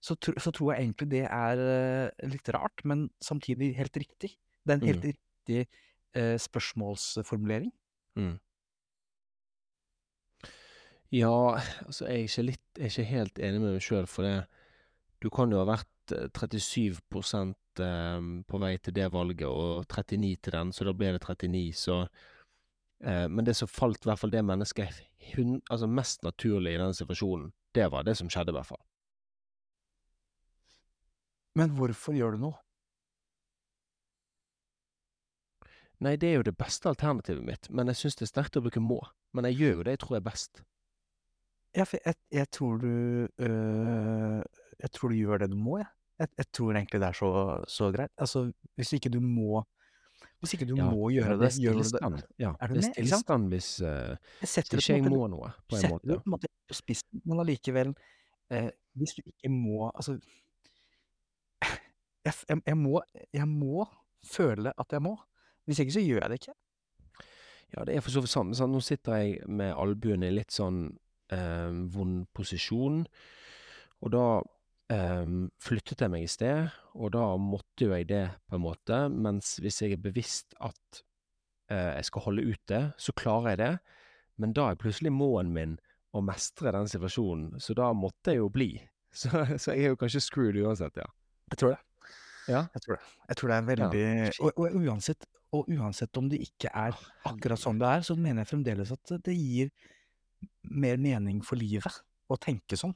så, 0.00 0.16
tr 0.16 0.32
så 0.40 0.50
tror 0.52 0.72
jeg 0.74 0.84
egentlig 0.84 1.08
det 1.10 1.24
er 1.28 1.56
uh, 1.60 2.28
litt 2.28 2.48
rart, 2.56 2.84
men 2.84 3.08
samtidig 3.20 3.76
helt 3.76 3.96
riktig. 3.96 4.36
Det 4.66 4.72
er 4.72 4.78
en 4.80 4.88
helt 4.88 5.04
Mm. 5.04 5.12
riktig 5.12 5.66
uh, 6.16 6.36
spørsmålsformulering. 6.36 7.72
Mm. 8.18 8.38
Ja, 11.10 11.58
altså 11.86 12.06
jeg 12.06 12.14
er 12.14 12.28
ikke 12.28 12.42
litt, 12.46 12.66
jeg 12.76 12.86
er 12.86 12.92
ikke 12.92 13.10
helt 13.10 13.38
enig 13.42 13.60
med 13.62 13.72
meg 13.74 13.82
sjøl, 13.84 14.06
for 14.06 14.26
det 14.26 14.34
Du 15.20 15.28
kan 15.28 15.50
jo 15.52 15.58
ha 15.60 15.66
vært 15.68 16.12
eh, 16.16 16.30
37 16.32 17.00
eh, 17.84 18.20
på 18.48 18.60
vei 18.62 18.76
til 18.78 18.94
det 18.96 19.10
valget, 19.12 19.48
og 19.48 19.84
39 19.84 20.36
til 20.40 20.52
den, 20.54 20.72
så 20.72 20.84
da 20.84 20.94
ble 20.96 21.12
det 21.12 21.20
39, 21.20 21.74
så 21.76 22.06
eh, 23.04 23.26
Men 23.28 23.44
det 23.44 23.56
som 23.56 23.68
falt 23.68 24.04
i 24.04 24.08
hvert 24.08 24.18
fall 24.18 24.32
det 24.32 24.44
mennesket 24.44 25.02
hun, 25.34 25.60
altså 25.68 25.86
mest 25.86 26.22
naturlig 26.22 26.74
i 26.74 26.80
den 26.80 26.94
situasjonen, 26.94 27.52
det 27.74 27.90
var 27.92 28.02
det 28.02 28.16
som 28.16 28.30
skjedde, 28.30 28.54
i 28.54 28.56
hvert 28.56 28.70
fall. 28.70 28.82
Men 31.54 31.74
hvorfor 31.76 32.14
gjør 32.14 32.38
du 32.38 32.46
noe? 32.46 32.56
Nei, 36.00 36.14
det 36.16 36.30
er 36.30 36.38
jo 36.38 36.44
det 36.48 36.56
beste 36.56 36.88
alternativet 36.88 37.44
mitt, 37.44 37.68
men 37.68 37.90
jeg 37.92 37.98
syns 38.00 38.16
det 38.16 38.24
er 38.24 38.30
sterkt 38.30 38.56
å 38.56 38.62
bruke 38.64 38.80
må. 38.80 39.00
Men 39.36 39.44
jeg 39.50 39.58
gjør 39.60 39.74
jo 39.80 39.86
det 39.86 39.96
jeg 39.98 40.02
tror 40.06 40.16
er 40.16 40.22
best. 40.24 40.62
Ja, 41.76 41.84
for 41.86 42.00
jeg, 42.02 42.16
jeg 42.34 42.48
tror 42.50 42.80
du 42.82 42.88
øh, 43.46 44.40
Jeg 44.82 44.90
tror 44.90 45.12
du 45.12 45.14
gjør 45.14 45.44
det 45.44 45.50
du 45.52 45.58
må, 45.60 45.76
jeg. 45.78 45.86
Jeg, 46.18 46.32
jeg 46.40 46.46
tror 46.56 46.74
egentlig 46.74 47.00
det 47.00 47.08
er 47.08 47.18
så, 47.20 47.28
så 47.70 47.90
greit. 47.94 48.10
Altså, 48.18 48.42
hvis 48.80 48.90
ikke 48.96 49.12
du 49.12 49.20
må 49.22 49.62
Hvis 50.40 50.56
ikke 50.56 50.66
du 50.66 50.74
Ja, 50.76 50.88
må 50.90 51.12
gjøre 51.14 51.36
det 51.36 51.46
det, 51.46 51.52
gjør 51.62 51.78
du 51.78 52.16
det. 52.16 52.24
Ja, 52.42 52.54
Er 52.58 52.72
du 52.72 52.74
det 52.74 52.82
er 52.82 52.92
stillstand 52.94 53.48
hvis, 53.52 53.70
uh, 53.84 54.16
setter 54.42 54.80
ikke 54.82 54.96
jeg 54.98 55.06
må 55.06 55.28
noe, 55.30 55.52
på 55.68 55.76
en 55.76 55.84
setter 55.84 55.94
måte. 55.94 56.08
det 56.10 56.18
på 56.24 56.26
en 56.26 56.34
måte 56.34 56.50
på 56.68 56.78
spissen, 56.80 57.22
men 57.24 57.44
allikevel 57.44 57.94
eh, 58.50 58.70
Hvis 58.98 59.14
du 59.18 59.22
ikke 59.24 59.52
må 59.52 59.90
Altså 59.94 60.16
jeg, 61.60 62.34
jeg, 62.48 62.62
jeg, 62.66 62.76
må, 62.76 63.02
jeg 63.32 63.48
må 63.48 63.86
føle 64.26 64.72
at 64.76 64.92
jeg 64.92 65.02
må. 65.04 65.14
Hvis 65.70 65.84
ikke, 65.84 65.94
så 65.94 66.02
gjør 66.02 66.24
jeg 66.24 66.30
det 66.32 66.40
ikke. 66.40 66.56
Ja, 67.70 67.84
det 67.86 67.94
er 67.94 68.02
for 68.02 68.10
så 68.10 68.22
vidt 68.24 68.32
sant. 68.32 68.58
Nå 68.58 68.80
sitter 68.82 69.20
jeg 69.20 69.44
med 69.46 69.76
albuen 69.78 70.26
i 70.26 70.32
litt 70.34 70.50
sånn 70.50 70.88
eh, 71.30 71.68
vond 71.94 72.24
posisjon, 72.34 73.04
og 74.00 74.12
da 74.14 74.24
eh, 74.90 75.36
flyttet 75.62 76.02
jeg 76.02 76.12
meg 76.12 76.26
i 76.26 76.32
sted, 76.32 76.72
og 76.98 77.12
da 77.14 77.28
måtte 77.38 77.86
jo 77.86 77.94
jeg 77.94 78.08
det, 78.10 78.24
på 78.50 78.58
en 78.58 78.64
måte, 78.64 79.04
mens 79.14 79.58
hvis 79.62 79.82
jeg 79.84 79.94
er 79.94 80.02
bevisst 80.02 80.56
at 80.58 81.02
eh, 81.70 81.92
jeg 82.00 82.08
skal 82.10 82.26
holde 82.26 82.48
ut 82.50 82.64
det, 82.72 82.82
så 82.98 83.14
klarer 83.14 83.54
jeg 83.54 83.62
det, 83.62 83.72
men 84.42 84.56
da 84.56 84.70
er 84.70 84.80
plutselig 84.80 85.14
måen 85.14 85.54
min 85.54 85.78
å 86.10 86.24
mestre 86.26 86.72
den 86.74 86.90
situasjonen, 86.90 87.60
så 87.62 87.76
da 87.78 87.92
måtte 87.94 88.34
jeg 88.34 88.42
jo 88.42 88.50
bli. 88.50 88.72
Så, 89.10 89.26
så 89.58 89.72
jeg 89.74 89.88
er 89.88 89.90
jo 89.90 89.96
kanskje 89.98 90.20
screwed 90.22 90.54
uansett, 90.62 90.94
ja. 91.00 91.06
Jeg 91.50 91.58
tror 91.58 91.72
det. 91.72 91.78
Ja. 92.48 92.64
Jeg 92.74 92.84
tror 92.84 92.96
det. 92.96 93.02
Jeg 93.28 93.40
tror 93.40 93.52
det 93.52 93.56
er 93.56 93.68
veldig 93.68 94.04
ja. 94.06 94.32
og, 94.40 94.50
og, 94.64 94.76
uansett, 94.80 95.26
og 95.56 95.70
uansett 95.74 96.20
om 96.20 96.28
det 96.30 96.40
ikke 96.46 96.72
er 96.72 96.96
akkurat 97.28 97.60
sånn 97.60 97.80
det 97.80 97.90
er, 97.90 98.06
så 98.06 98.16
mener 98.16 98.44
jeg 98.44 98.52
fremdeles 98.52 98.92
at 98.94 99.14
det 99.26 99.36
gir 99.36 99.72
mer 100.70 101.00
mening 101.00 101.42
for 101.44 101.60
livet 101.60 102.00
å 102.30 102.38
tenke 102.40 102.78
sånn. 102.78 102.94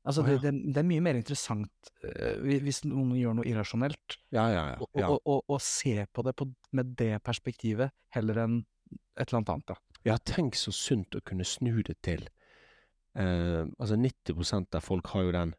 Altså, 0.00 0.22
oh, 0.22 0.28
det, 0.28 0.38
ja. 0.38 0.42
det, 0.48 0.72
det 0.72 0.80
er 0.80 0.88
mye 0.88 1.02
mer 1.04 1.18
interessant 1.18 1.90
uh, 2.06 2.40
hvis 2.64 2.82
noen 2.88 3.12
gjør 3.18 3.36
noe 3.36 3.48
irrasjonelt, 3.48 4.16
Ja, 4.32 4.46
ja, 4.48 4.64
å 5.20 5.58
se 5.60 6.06
på 6.08 6.24
det 6.24 6.32
på, 6.40 6.48
med 6.76 6.94
det 6.96 7.18
perspektivet 7.26 7.92
heller 8.16 8.44
enn 8.46 8.60
et 9.20 9.26
eller 9.28 9.42
annet 9.42 9.52
annet. 9.54 9.72
Da. 9.74 9.98
Ja, 10.08 10.16
tenk 10.24 10.56
så 10.56 10.72
sunt 10.72 11.14
å 11.14 11.20
kunne 11.24 11.44
snu 11.44 11.82
det 11.86 11.98
til. 12.06 12.24
Uh, 13.18 13.66
altså 13.82 13.98
90% 13.98 14.78
av 14.78 14.86
folk 14.86 15.10
har 15.12 15.26
jo 15.26 15.34
den 15.34 15.52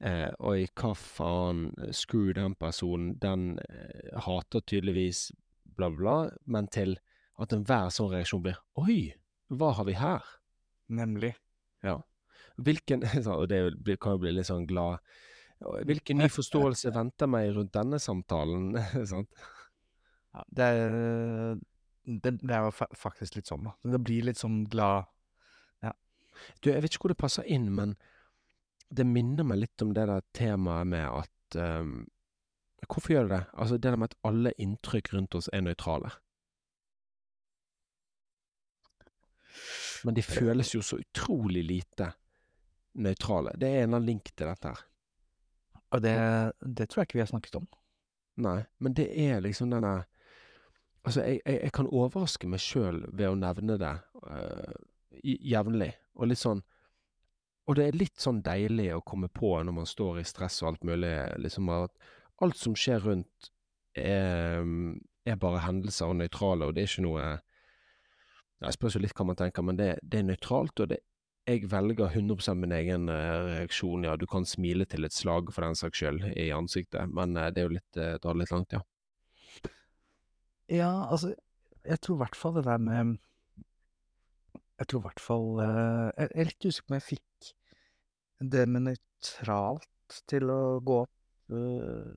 Oi, 0.00 0.64
hva 0.80 0.94
faen, 0.96 1.66
screw 1.92 2.32
den 2.32 2.54
personen, 2.56 3.18
den 3.20 3.58
eh, 3.68 4.16
hater 4.24 4.62
tydeligvis 4.64 5.26
bla, 5.76 5.90
bla, 5.90 6.30
men 6.44 6.68
til 6.72 6.96
at 7.40 7.52
enhver 7.56 7.90
sånn 7.92 8.12
reaksjon 8.12 8.44
blir 8.44 8.60
Oi, 8.80 9.12
hva 9.52 9.74
har 9.78 9.88
vi 9.88 9.96
her? 9.98 10.24
Nemlig. 10.90 11.34
Ja. 11.84 12.00
Hvilken 12.60 13.04
Og 13.36 13.46
det 13.48 13.96
kan 14.02 14.16
jo 14.16 14.22
bli 14.24 14.34
litt 14.36 14.48
sånn 14.50 14.66
glad 14.68 15.00
Hvilken 15.60 16.20
ny 16.20 16.28
forståelse 16.32 16.92
venter 16.98 17.28
meg 17.30 17.52
rundt 17.56 17.72
denne 17.76 18.00
samtalen? 18.00 18.74
sant? 19.12 19.28
Ja, 20.30 20.44
det, 20.56 20.64
er, 20.64 21.58
det, 22.06 22.36
det 22.40 22.54
er 22.54 22.68
jo 22.68 22.88
faktisk 22.96 23.36
litt 23.36 23.50
sånn, 23.50 23.66
da. 23.66 23.74
Det 23.96 24.00
blir 24.04 24.28
litt 24.28 24.40
sånn 24.40 24.62
glad 24.70 25.08
Ja. 25.84 25.92
Du, 26.62 26.70
jeg 26.70 26.84
vet 26.84 26.94
ikke 26.94 27.08
hvor 27.08 27.12
det 27.12 27.20
passer 27.20 27.48
inn, 27.50 27.66
men 27.76 27.96
det 28.90 29.06
minner 29.06 29.46
meg 29.46 29.62
litt 29.62 29.82
om 29.84 29.92
det 29.94 30.06
der 30.10 30.24
temaet 30.36 30.88
med 30.90 31.06
at 31.06 31.60
um, 31.60 32.00
Hvorfor 32.80 33.12
gjør 33.12 33.26
det 33.28 33.36
det? 33.36 33.44
Altså 33.60 33.76
det 33.76 33.90
der 33.92 33.96
med 34.00 34.08
at 34.08 34.20
alle 34.26 34.50
inntrykk 34.58 35.12
rundt 35.12 35.34
oss 35.36 35.50
er 35.52 35.60
nøytrale. 35.62 36.08
Men 40.08 40.16
de 40.16 40.24
føles 40.24 40.72
jo 40.74 40.80
så 40.82 40.96
utrolig 40.96 41.62
lite 41.68 42.08
nøytrale. 43.04 43.52
Det 43.60 43.68
er 43.68 43.82
en 43.82 43.82
eller 43.82 44.00
annen 44.00 44.08
link 44.08 44.32
til 44.32 44.48
dette 44.48 44.72
her. 44.72 44.80
Og 45.90 46.02
det, 46.02 46.16
det 46.78 46.88
tror 46.88 47.02
jeg 47.02 47.10
ikke 47.10 47.20
vi 47.20 47.24
har 47.26 47.30
snakket 47.30 47.60
om. 47.60 47.68
Nei, 48.40 48.62
men 48.78 48.96
det 48.96 49.10
er 49.12 49.44
liksom 49.44 49.74
denne 49.74 50.00
Altså, 51.00 51.22
jeg, 51.24 51.38
jeg, 51.46 51.60
jeg 51.62 51.72
kan 51.72 51.86
overraske 51.96 52.48
meg 52.52 52.60
sjøl 52.60 52.98
ved 53.08 53.30
å 53.30 53.36
nevne 53.40 53.78
det 53.80 53.92
uh, 54.20 54.74
jevnlig, 55.24 55.94
og 56.12 56.28
litt 56.28 56.40
sånn 56.42 56.60
Og 57.70 57.76
det 57.78 57.84
er 57.86 57.98
litt 58.00 58.18
sånn 58.18 58.40
deilig 58.42 58.88
å 58.96 59.04
komme 59.06 59.28
på 59.30 59.52
når 59.62 59.74
man 59.76 59.86
står 59.86 60.18
i 60.18 60.26
stress 60.26 60.58
og 60.64 60.72
alt 60.72 60.88
mulig, 60.88 61.12
liksom 61.38 61.70
at 61.70 61.92
alt 62.42 62.58
som 62.58 62.74
skjer 62.74 63.04
rundt, 63.04 63.50
er, 63.94 64.66
er 65.28 65.38
bare 65.38 65.62
hendelser 65.62 66.10
og 66.10 66.18
nøytrale, 66.18 66.66
og 66.66 66.74
det 66.74 66.82
er 66.82 66.90
ikke 66.90 67.06
noe 67.06 67.28
Jeg 68.60 68.76
spørs 68.76 68.96
jo 68.96 69.00
litt 69.02 69.14
hva 69.16 69.24
man 69.24 69.38
tenker, 69.38 69.64
men 69.64 69.78
det, 69.78 69.92
det 70.02 70.18
er 70.18 70.26
nøytralt, 70.28 70.82
og 70.82 70.90
det, 70.90 70.98
jeg 71.48 71.70
velger 71.70 72.10
100 72.10 72.54
min 72.58 72.72
egen 72.76 73.08
eh, 73.08 73.44
reaksjon. 73.56 74.04
Ja, 74.04 74.16
du 74.16 74.26
kan 74.28 74.44
smile 74.46 74.84
til 74.84 75.06
et 75.06 75.16
slag 75.16 75.52
for 75.54 75.64
den 75.64 75.78
saks 75.78 75.98
skyld 75.98 76.26
i 76.36 76.50
ansiktet, 76.52 77.08
men 77.08 77.36
eh, 77.36 77.48
det 77.54 77.62
er 77.62 77.68
jo 77.68 77.76
litt, 77.78 77.96
eh, 77.96 78.18
drar 78.22 78.36
litt 78.36 78.52
langt, 78.52 78.76
ja. 78.76 78.82
Ja, 80.70 80.90
altså, 81.10 81.32
jeg 81.82 82.00
tror 82.04 82.18
i 82.18 82.22
hvert 82.24 82.36
fall 82.38 82.54
det 82.58 82.66
der 82.68 82.78
med 82.78 83.16
Jeg 84.78 84.86
tror 84.88 85.00
i 85.00 85.06
hvert 85.08 85.20
fall 85.20 85.48
jeg 85.60 86.28
er 86.30 86.46
litt 86.46 86.64
usikker 86.64 86.86
på 86.86 86.92
om 86.92 86.96
jeg 86.96 87.06
fikk 87.08 87.48
det 88.40 88.66
med 88.68 88.88
nøytralt 88.88 90.20
til 90.30 90.50
å 90.50 90.80
gå 90.84 91.02
opp. 91.04 91.16
eh, 91.52 92.14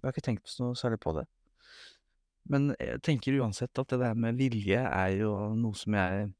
jeg 0.00 0.08
har 0.08 0.14
ikke 0.14 0.24
tenkt 0.24 0.52
noe 0.60 0.76
særlig 0.78 1.00
på 1.02 1.12
det. 1.18 1.26
Men 2.50 2.70
jeg 2.80 3.00
tenker 3.04 3.36
uansett 3.38 3.78
at 3.78 3.92
det 3.92 4.00
der 4.00 4.16
med 4.18 4.38
vilje 4.38 4.80
er 4.80 5.10
jo 5.20 5.34
noe 5.54 5.76
som 5.76 5.94
jeg 5.94 6.30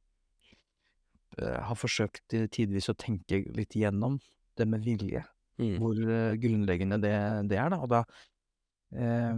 eh, 1.39 1.61
har 1.69 1.79
forsøkt 1.79 2.35
tidvis 2.51 2.91
å 2.91 2.97
tenke 2.99 3.45
litt 3.55 3.77
igjennom. 3.77 4.19
Det 4.57 4.67
med 4.69 4.83
vilje. 4.85 5.23
Mm. 5.61 5.77
Hvor 5.79 6.01
eh, 6.01 6.35
grunnleggende 6.41 6.99
det, 7.03 7.15
det 7.53 7.61
er, 7.61 7.71
da. 7.73 7.79
Og 7.85 7.93
da, 7.93 8.01
eh, 8.97 9.37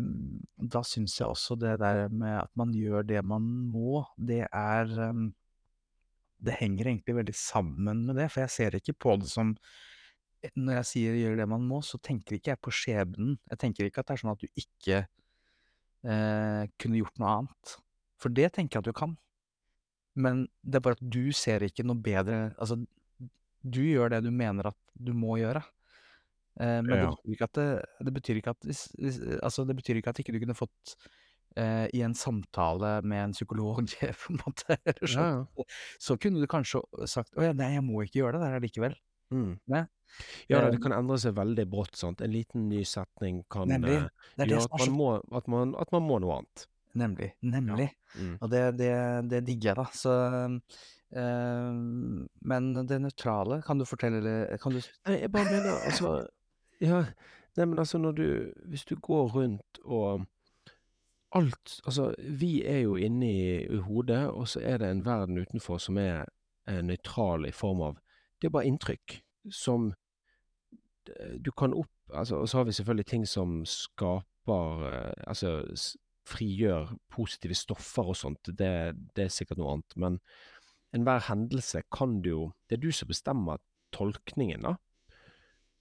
da 0.74 0.84
syns 0.86 1.18
jeg 1.18 1.28
også 1.28 1.58
det 1.60 1.76
der 1.82 2.06
med 2.08 2.38
at 2.44 2.52
man 2.58 2.72
gjør 2.74 3.04
det 3.06 3.24
man 3.26 3.42
må, 3.74 4.04
det 4.16 4.44
er 4.46 4.96
eh, 5.10 5.22
Det 6.42 6.58
henger 6.58 6.90
egentlig 6.90 7.16
veldig 7.20 7.34
sammen 7.38 8.04
med 8.08 8.18
det, 8.18 8.28
for 8.32 8.44
jeg 8.44 8.54
ser 8.56 8.78
ikke 8.78 8.96
på 8.98 9.16
det 9.22 9.30
som 9.30 9.54
Når 10.58 10.74
jeg 10.80 10.86
sier 10.88 11.14
'gjør 11.14 11.36
det 11.38 11.44
man 11.46 11.62
må', 11.62 11.84
så 11.86 12.00
tenker 12.02 12.34
ikke 12.34 12.50
jeg 12.50 12.58
på 12.58 12.72
skjebnen. 12.74 13.36
Jeg 13.46 13.58
tenker 13.62 13.86
ikke 13.86 14.02
at 14.02 14.08
det 14.08 14.14
er 14.16 14.22
sånn 14.24 14.32
at 14.32 14.40
du 14.42 14.48
ikke 14.58 14.96
eh, 16.02 16.64
kunne 16.82 16.98
gjort 16.98 17.20
noe 17.22 17.34
annet. 17.36 17.74
For 18.18 18.28
det 18.28 18.48
tenker 18.50 18.80
jeg 18.80 18.82
at 18.82 18.90
du 18.90 18.96
kan. 18.96 19.14
Men 20.18 20.48
det 20.66 20.80
er 20.80 20.84
bare 20.84 20.98
at 20.98 21.12
du 21.14 21.30
ser 21.30 21.62
ikke 21.62 21.86
noe 21.86 21.96
bedre 21.96 22.52
Altså, 22.58 22.76
du 23.62 23.80
gjør 23.86 24.10
det 24.12 24.24
du 24.26 24.32
mener 24.34 24.66
at 24.72 24.78
du 24.98 25.12
må 25.14 25.38
gjøre. 25.38 25.62
Eh, 26.60 26.80
men 26.84 26.90
det 26.90 27.06
betyr 27.06 27.46
det, 27.56 27.68
det 28.04 28.14
betyr 28.18 28.40
ikke 28.40 28.56
at 28.56 28.66
hvis, 28.66 28.88
hvis, 28.98 29.20
Altså, 29.38 29.64
det 29.64 29.76
betyr 29.78 30.00
ikke 30.00 30.10
at 30.10 30.18
ikke 30.20 30.34
du 30.34 30.42
kunne 30.42 30.58
fått 30.58 30.96
eh, 31.56 31.86
i 31.94 32.02
en 32.02 32.14
samtale 32.14 33.02
med 33.04 33.24
en 33.24 33.32
psykolog, 33.36 33.86
på 34.22 34.32
en 34.32 34.40
måte, 34.44 34.76
så, 35.04 35.16
Ja, 35.16 35.46
ja. 35.58 35.64
så 36.00 36.16
kunne 36.20 36.40
du 36.40 36.46
kanskje 36.50 36.80
sagt 37.06 37.34
'Å 37.36 37.42
ja, 37.48 37.52
nei, 37.52 37.74
jeg 37.74 37.84
må 37.84 38.02
ikke 38.04 38.20
gjøre 38.22 38.38
det 38.38 38.46
der 38.46 38.60
allikevel'. 38.60 38.98
Mm. 39.32 39.58
Ne? 39.72 39.86
Ja 40.50 40.58
Eh, 40.60 40.70
det 40.74 40.82
kan 40.84 40.92
endre 40.92 41.16
seg 41.18 41.32
veldig 41.34 41.64
brått, 41.72 41.96
sant. 41.96 42.20
En 42.20 42.30
liten 42.30 42.68
ny 42.68 42.82
setning 42.84 43.42
kan 43.50 43.68
Nemlig. 43.68 43.94
eh, 43.96 44.08
Det 44.36 44.42
er 44.44 44.46
det 44.46 44.58
gjøre 44.58 44.66
som 44.68 44.74
at 44.74 44.86
man, 44.88 44.96
må, 44.98 45.36
at, 45.38 45.48
man, 45.48 45.74
at 45.80 45.92
man 45.92 46.02
må 46.02 46.18
noe 46.20 46.36
annet. 46.42 46.66
Nemlig. 46.94 47.30
Nemlig. 47.40 47.88
Mm. 48.20 48.34
Og 48.42 48.50
det, 48.52 48.76
det, 48.76 48.92
det 49.30 49.44
digger 49.46 49.70
jeg, 49.70 49.76
da. 49.76 49.86
Så 49.96 50.60
øh, 51.16 51.72
Men 52.44 52.72
det 52.88 53.00
nøytrale, 53.00 53.62
kan 53.64 53.78
du 53.78 53.84
fortelle 53.88 54.58
Kan 54.62 54.72
du 54.76 54.80
Nei, 55.08 55.20
jeg 55.22 55.32
bare 55.32 55.44
mener, 55.50 55.78
altså 55.86 56.26
Ja, 56.80 57.04
nei, 57.56 57.64
men 57.64 57.78
altså 57.78 57.98
når 57.98 58.12
du 58.12 58.52
Hvis 58.68 58.84
du 58.84 58.96
går 58.96 59.32
rundt 59.34 59.80
og 59.84 60.26
Alt 61.34 61.80
Altså, 61.86 62.12
vi 62.18 62.60
er 62.68 62.82
jo 62.84 62.96
inne 62.96 63.28
i, 63.30 63.78
hodet, 63.86 64.26
og 64.30 64.48
så 64.48 64.60
er 64.60 64.82
det 64.82 64.90
en 64.90 65.04
verden 65.06 65.38
utenfor 65.38 65.80
som 65.80 65.98
er 65.98 66.28
nøytral 66.84 67.48
i 67.48 67.54
form 67.56 67.80
av 67.82 67.98
Det 68.40 68.48
er 68.48 68.54
bare 68.54 68.68
inntrykk 68.70 69.16
som 69.50 69.92
du 71.42 71.50
kan 71.58 71.74
opp 71.74 71.90
Altså, 72.12 72.36
og 72.36 72.48
så 72.48 72.58
har 72.58 72.64
vi 72.68 72.72
selvfølgelig 72.76 73.06
ting 73.06 73.26
som 73.28 73.62
skaper 73.66 74.86
eh, 74.88 75.22
Altså 75.26 75.62
frigjør 76.28 76.92
positive 77.10 77.56
stoffer 77.58 78.12
og 78.12 78.16
sånt. 78.16 78.46
Det, 78.46 78.94
det 79.16 79.24
er 79.24 79.32
sikkert 79.32 79.58
noe 79.58 79.72
annet. 79.74 79.96
Men 79.98 80.18
enhver 80.94 81.24
hendelse 81.26 81.82
kan 81.90 82.20
du 82.22 82.28
jo 82.30 82.42
Det 82.68 82.76
er 82.76 82.82
du 82.84 82.92
som 82.94 83.10
bestemmer 83.10 83.58
tolkningen, 83.92 84.62
da. 84.62 84.76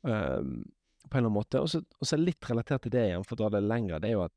Um, 0.02 0.64
på 1.06 1.18
en 1.18 1.22
eller 1.22 1.30
annen 1.30 1.36
måte. 1.36 1.62
Og 1.62 1.70
så 2.08 2.18
litt 2.18 2.50
relatert 2.50 2.84
til 2.86 2.96
det 2.96 3.06
igjen, 3.10 3.24
for 3.28 3.38
å 3.38 3.44
dra 3.44 3.52
det 3.54 3.62
lenger, 3.68 4.02
det 4.02 4.10
er 4.10 4.18
jo 4.18 4.26
at 4.26 4.36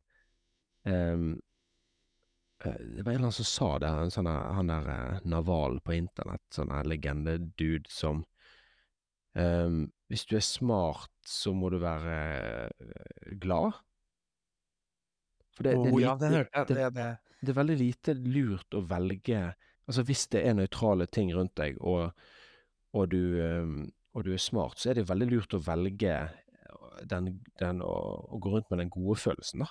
Det 2.64 3.02
var 3.02 3.12
en 3.12 3.16
eller 3.16 3.18
annen 3.18 3.32
som 3.32 3.48
sa 3.48 3.68
det, 3.78 3.88
en 3.88 4.12
sånn 4.12 4.28
han 4.28 4.70
der 4.72 4.86
eh, 4.92 5.24
Naval 5.28 5.80
på 5.84 5.96
internett, 5.96 6.44
sånn 6.54 6.72
legende-dude 6.88 7.90
som 7.92 8.22
um, 9.36 9.82
Hvis 10.08 10.24
du 10.30 10.36
er 10.38 10.44
smart, 10.44 11.12
så 11.28 11.52
må 11.56 11.70
du 11.72 11.78
være 11.82 12.14
eh, 12.68 13.34
glad. 13.40 13.80
For 15.56 15.66
det, 15.66 15.74
det, 15.76 15.90
er 15.90 16.38
lite, 16.38 16.90
det. 16.94 17.10
det 17.40 17.52
er 17.52 17.60
veldig 17.60 17.76
lite 17.78 18.16
lurt 18.18 18.74
å 18.74 18.82
velge 18.90 19.42
Altså 19.84 20.02
hvis 20.08 20.24
det 20.32 20.40
er 20.48 20.56
nøytrale 20.56 21.04
ting 21.12 21.34
rundt 21.36 21.52
deg, 21.60 21.76
og, 21.84 22.14
og, 22.96 23.10
du, 23.12 23.36
um, 23.44 23.82
og 24.16 24.24
du 24.24 24.32
er 24.32 24.40
smart, 24.40 24.78
så 24.80 24.90
er 24.90 24.96
det 24.96 25.10
veldig 25.10 25.28
lurt 25.28 25.56
å 25.56 25.60
velge 25.60 26.14
den, 27.04 27.34
den 27.60 27.82
å, 27.84 27.92
å 28.32 28.40
gå 28.40 28.54
rundt 28.54 28.70
med 28.72 28.80
den 28.80 28.92
gode 28.94 29.18
følelsen, 29.20 29.66
da. 29.66 29.68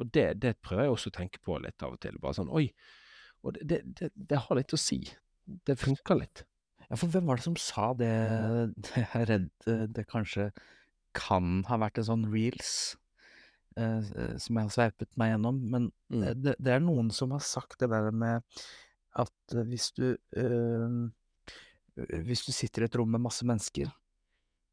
Og 0.00 0.10
det, 0.14 0.26
det 0.42 0.54
prøver 0.64 0.86
jeg 0.86 0.94
også 0.96 1.10
å 1.12 1.16
tenke 1.20 1.40
på 1.44 1.58
litt 1.62 1.82
av 1.84 1.94
og 1.96 2.00
til. 2.02 2.16
Bare 2.22 2.36
sånn 2.38 2.50
oi. 2.52 2.66
Og 3.44 3.56
det, 3.60 3.82
det, 3.98 4.10
det, 4.16 4.38
har 4.46 4.58
litt 4.58 4.72
å 4.76 4.80
si. 4.80 5.00
Det 5.46 5.76
funker 5.80 6.18
litt. 6.22 6.44
Ja, 6.90 6.96
for 6.98 7.12
hvem 7.12 7.28
var 7.30 7.38
det 7.40 7.46
som 7.46 7.56
sa 7.60 7.90
det? 7.96 8.10
Jeg 8.96 9.06
er 9.20 9.28
redd 9.30 9.68
eh, 9.70 9.84
det 9.92 10.06
kanskje 10.10 10.50
kan 11.16 11.60
ha 11.68 11.78
vært 11.82 11.98
en 12.02 12.06
sånn 12.06 12.26
reels 12.30 12.72
eh, 13.78 14.02
som 14.38 14.58
jeg 14.58 14.66
har 14.68 14.74
sveipet 14.74 15.10
meg 15.18 15.32
gjennom. 15.34 15.56
Men 15.72 15.88
Mm. 16.10 16.22
eh, 16.26 16.34
det, 16.34 16.54
det 16.58 16.72
er 16.74 16.80
noen 16.82 17.10
som 17.14 17.30
har 17.34 17.42
sagt 17.46 17.78
det 17.82 17.88
der 17.92 18.08
med 18.10 18.42
at 19.20 19.54
eh, 19.54 19.66
hvis 19.70 19.90
du 19.94 20.08
eh, 20.38 21.00
Hvis 22.24 22.46
du 22.46 22.52
sitter 22.54 22.82
i 22.82 22.86
et 22.88 22.94
rom 22.96 23.10
med 23.12 23.20
masse 23.20 23.44
mennesker, 23.44 23.90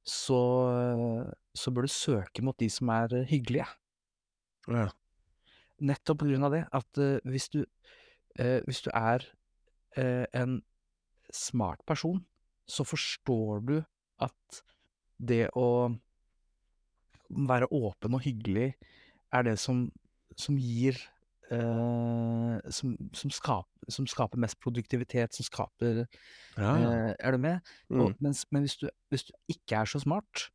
så, 0.07 0.37
så 1.57 1.71
bør 1.73 1.83
du 1.87 1.91
søke 1.91 2.43
mot 2.45 2.55
de 2.61 2.69
som 2.71 2.87
er 2.93 3.11
hyggelige. 3.27 3.65
Ja. 4.71 4.85
Nettopp 5.81 6.23
på 6.23 6.29
grunn 6.29 6.45
av 6.47 6.53
det. 6.55 6.63
At 6.73 7.01
uh, 7.01 7.17
hvis 7.27 7.49
du 7.53 7.61
uh, 7.63 8.59
Hvis 8.65 8.81
du 8.85 8.89
er 8.93 9.25
uh, 9.97 10.25
en 10.33 10.61
smart 11.33 11.81
person, 11.87 12.21
så 12.67 12.83
forstår 12.87 13.59
du 13.67 13.75
at 14.23 14.61
det 15.19 15.49
å 15.55 15.89
være 17.27 17.67
åpen 17.75 18.15
og 18.15 18.23
hyggelig 18.23 18.73
er 19.33 19.43
det 19.43 19.57
som 19.59 19.89
som 20.37 20.57
gir 20.59 20.97
som 21.49 22.95
som 23.15 23.31
skaper, 23.31 23.89
som 23.89 24.07
skaper 24.07 24.39
mest 24.39 24.59
produktivitet, 24.59 25.35
som 25.35 25.47
skaper 25.47 26.05
Ja, 26.57 26.73
ja. 26.75 27.13
Er 27.19 27.31
du 27.31 27.37
med? 27.37 27.59
Og 27.89 28.09
Mm. 28.11 28.15
mens 28.19 28.45
men 28.51 28.63
hvis 28.63 28.75
du 28.77 28.89
hvis 29.09 29.23
du 29.23 29.33
ikke 29.47 29.75
er 29.79 29.85
så 29.85 29.99
smart, 29.99 30.49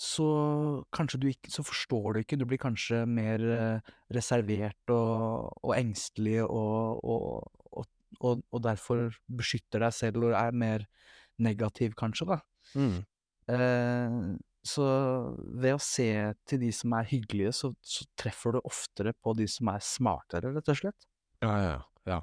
så 0.00 0.26
kanskje 0.96 1.18
du 1.20 1.26
ikke 1.28 1.50
så 1.52 1.62
forstår 1.66 2.14
du 2.14 2.18
ikke, 2.22 2.38
du 2.40 2.46
blir 2.48 2.60
kanskje 2.60 3.02
mer 3.04 3.42
eh, 3.52 3.90
reservert 4.16 4.92
og 4.94 5.50
og 5.60 5.74
engstelig 5.76 6.40
og 6.46 7.04
og 7.04 7.48
og 8.20 8.58
derfor 8.60 9.14
beskytter 9.32 9.80
deg 9.80 9.94
selv 9.96 10.26
og 10.26 10.34
er 10.36 10.56
mer 10.56 10.82
negativ 11.40 11.94
kanskje, 11.96 12.26
da. 12.28 12.38
Mm. 12.76 12.98
Eh, 13.54 14.16
så 14.66 14.86
ved 15.62 15.76
å 15.76 15.80
se 15.80 16.08
til 16.44 16.60
de 16.60 16.68
som 16.74 16.92
er 16.98 17.08
hyggelige, 17.08 17.54
så 17.56 17.72
så 17.80 18.04
treffer 18.20 18.56
du 18.56 18.60
oftere 18.60 19.14
på 19.16 19.32
de 19.38 19.46
som 19.48 19.70
er 19.72 19.84
smartere, 19.84 20.52
rett 20.56 20.68
og 20.68 20.80
slett. 20.82 21.08
Ja, 21.40 21.54
ja, 21.64 21.78
ja. 22.10 22.20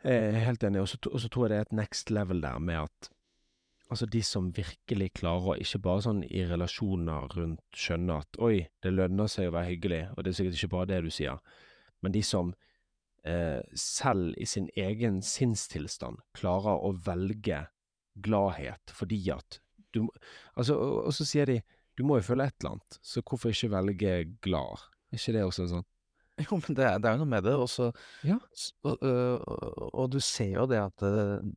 Jeg 0.00 0.32
er 0.32 0.46
helt 0.46 0.64
enig, 0.64 0.80
og 0.80 0.88
så 0.88 1.28
tror 1.28 1.44
jeg 1.44 1.52
det 1.52 1.58
er 1.58 1.68
et 1.68 1.78
next 1.82 2.12
level 2.14 2.40
der 2.40 2.62
med 2.62 2.86
at 2.86 3.10
altså 3.90 4.06
de 4.06 4.22
som 4.22 4.50
virkelig 4.54 5.10
klarer 5.18 5.60
ikke 5.62 5.80
bare 5.84 6.04
sånn 6.06 6.22
i 6.26 6.44
relasjoner 6.48 7.28
rundt 7.36 7.62
skjønne 7.76 8.20
at 8.22 8.38
oi, 8.42 8.68
det 8.84 8.92
lønner 8.94 9.30
seg 9.30 9.50
å 9.50 9.54
være 9.56 9.72
hyggelig, 9.72 10.02
og 10.14 10.22
det 10.24 10.32
er 10.32 10.38
sikkert 10.38 10.58
ikke 10.60 10.72
bare 10.76 10.90
det 10.92 11.00
du 11.06 11.10
sier, 11.14 11.40
men 12.00 12.14
de 12.14 12.22
som 12.24 12.52
eh, 13.26 13.60
selv 13.76 14.32
i 14.40 14.46
sin 14.48 14.70
egen 14.78 15.20
sinnstilstand 15.26 16.22
klarer 16.38 16.80
å 16.86 16.94
velge 17.06 17.64
gladhet 18.20 18.94
fordi 18.94 19.20
at 19.34 19.60
du 19.92 20.04
Altså, 20.54 20.76
og, 20.78 21.06
og 21.10 21.14
så 21.16 21.26
sier 21.26 21.50
de 21.50 21.60
du 21.98 22.04
må 22.06 22.16
jo 22.20 22.24
føle 22.30 22.46
et 22.48 22.54
eller 22.62 22.76
annet, 22.78 22.96
så 23.04 23.20
hvorfor 23.26 23.50
ikke 23.52 23.68
velge 23.74 24.12
glad? 24.40 24.86
Er 25.10 25.18
ikke 25.18 25.34
det 25.36 25.42
også 25.44 25.66
sånn? 25.68 25.86
Jo, 26.40 26.56
men 26.62 26.76
det 26.78 26.86
er 26.86 27.00
det 27.02 27.10
er 27.10 27.16
jo 27.18 27.20
noe 27.24 27.28
med 27.34 27.44
det, 27.44 27.52
Også, 27.60 27.90
Ja. 28.24 28.38
og, 28.88 29.02
og 29.02 29.90
og 29.90 30.06
du 30.14 30.20
ser 30.24 30.54
jo 30.54 30.64
det 30.70 30.78
at, 30.80 31.02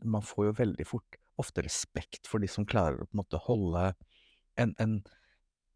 man 0.03 0.25
får 0.25 0.49
jo 0.49 0.55
veldig 0.57 0.87
fort 0.89 1.15
ofte 1.41 1.63
respekt 1.65 2.29
for 2.29 2.43
de 2.43 2.49
som 2.51 2.67
klarer 2.67 3.01
å 3.01 3.07
på 3.07 3.15
en 3.15 3.23
måte 3.23 3.41
holde 3.47 3.91
en 4.59 4.73
en 4.81 4.97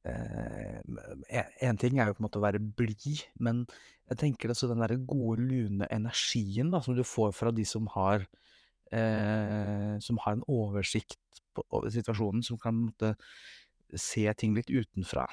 eh, 0.08 0.82
e 1.30 1.44
en 1.68 1.80
ting 1.82 2.00
er 2.00 2.10
jo 2.10 2.18
på 2.18 2.24
en 2.24 2.28
måte 2.28 2.42
å 2.42 2.46
være 2.46 2.62
blid, 2.62 3.24
men 3.40 3.66
jeg 4.08 4.22
tenker 4.22 4.54
altså 4.54 4.70
den 4.70 4.84
der 4.84 4.96
gode, 5.10 5.44
lune 5.44 5.88
energien 5.92 6.72
da, 6.72 6.82
som 6.82 6.96
du 6.96 7.04
får 7.04 7.34
fra 7.36 7.52
de 7.52 7.66
som 7.68 7.90
har 7.96 8.28
eh, 8.92 9.98
som 10.04 10.20
har 10.24 10.38
en 10.38 10.46
oversikt 10.48 11.42
over 11.70 11.90
situasjonen, 11.92 12.46
som 12.46 12.60
kan 12.62 12.76
en 12.76 12.88
måte 12.92 13.16
se 13.96 14.26
ting 14.38 14.56
litt 14.56 14.70
utenfra. 14.70 15.26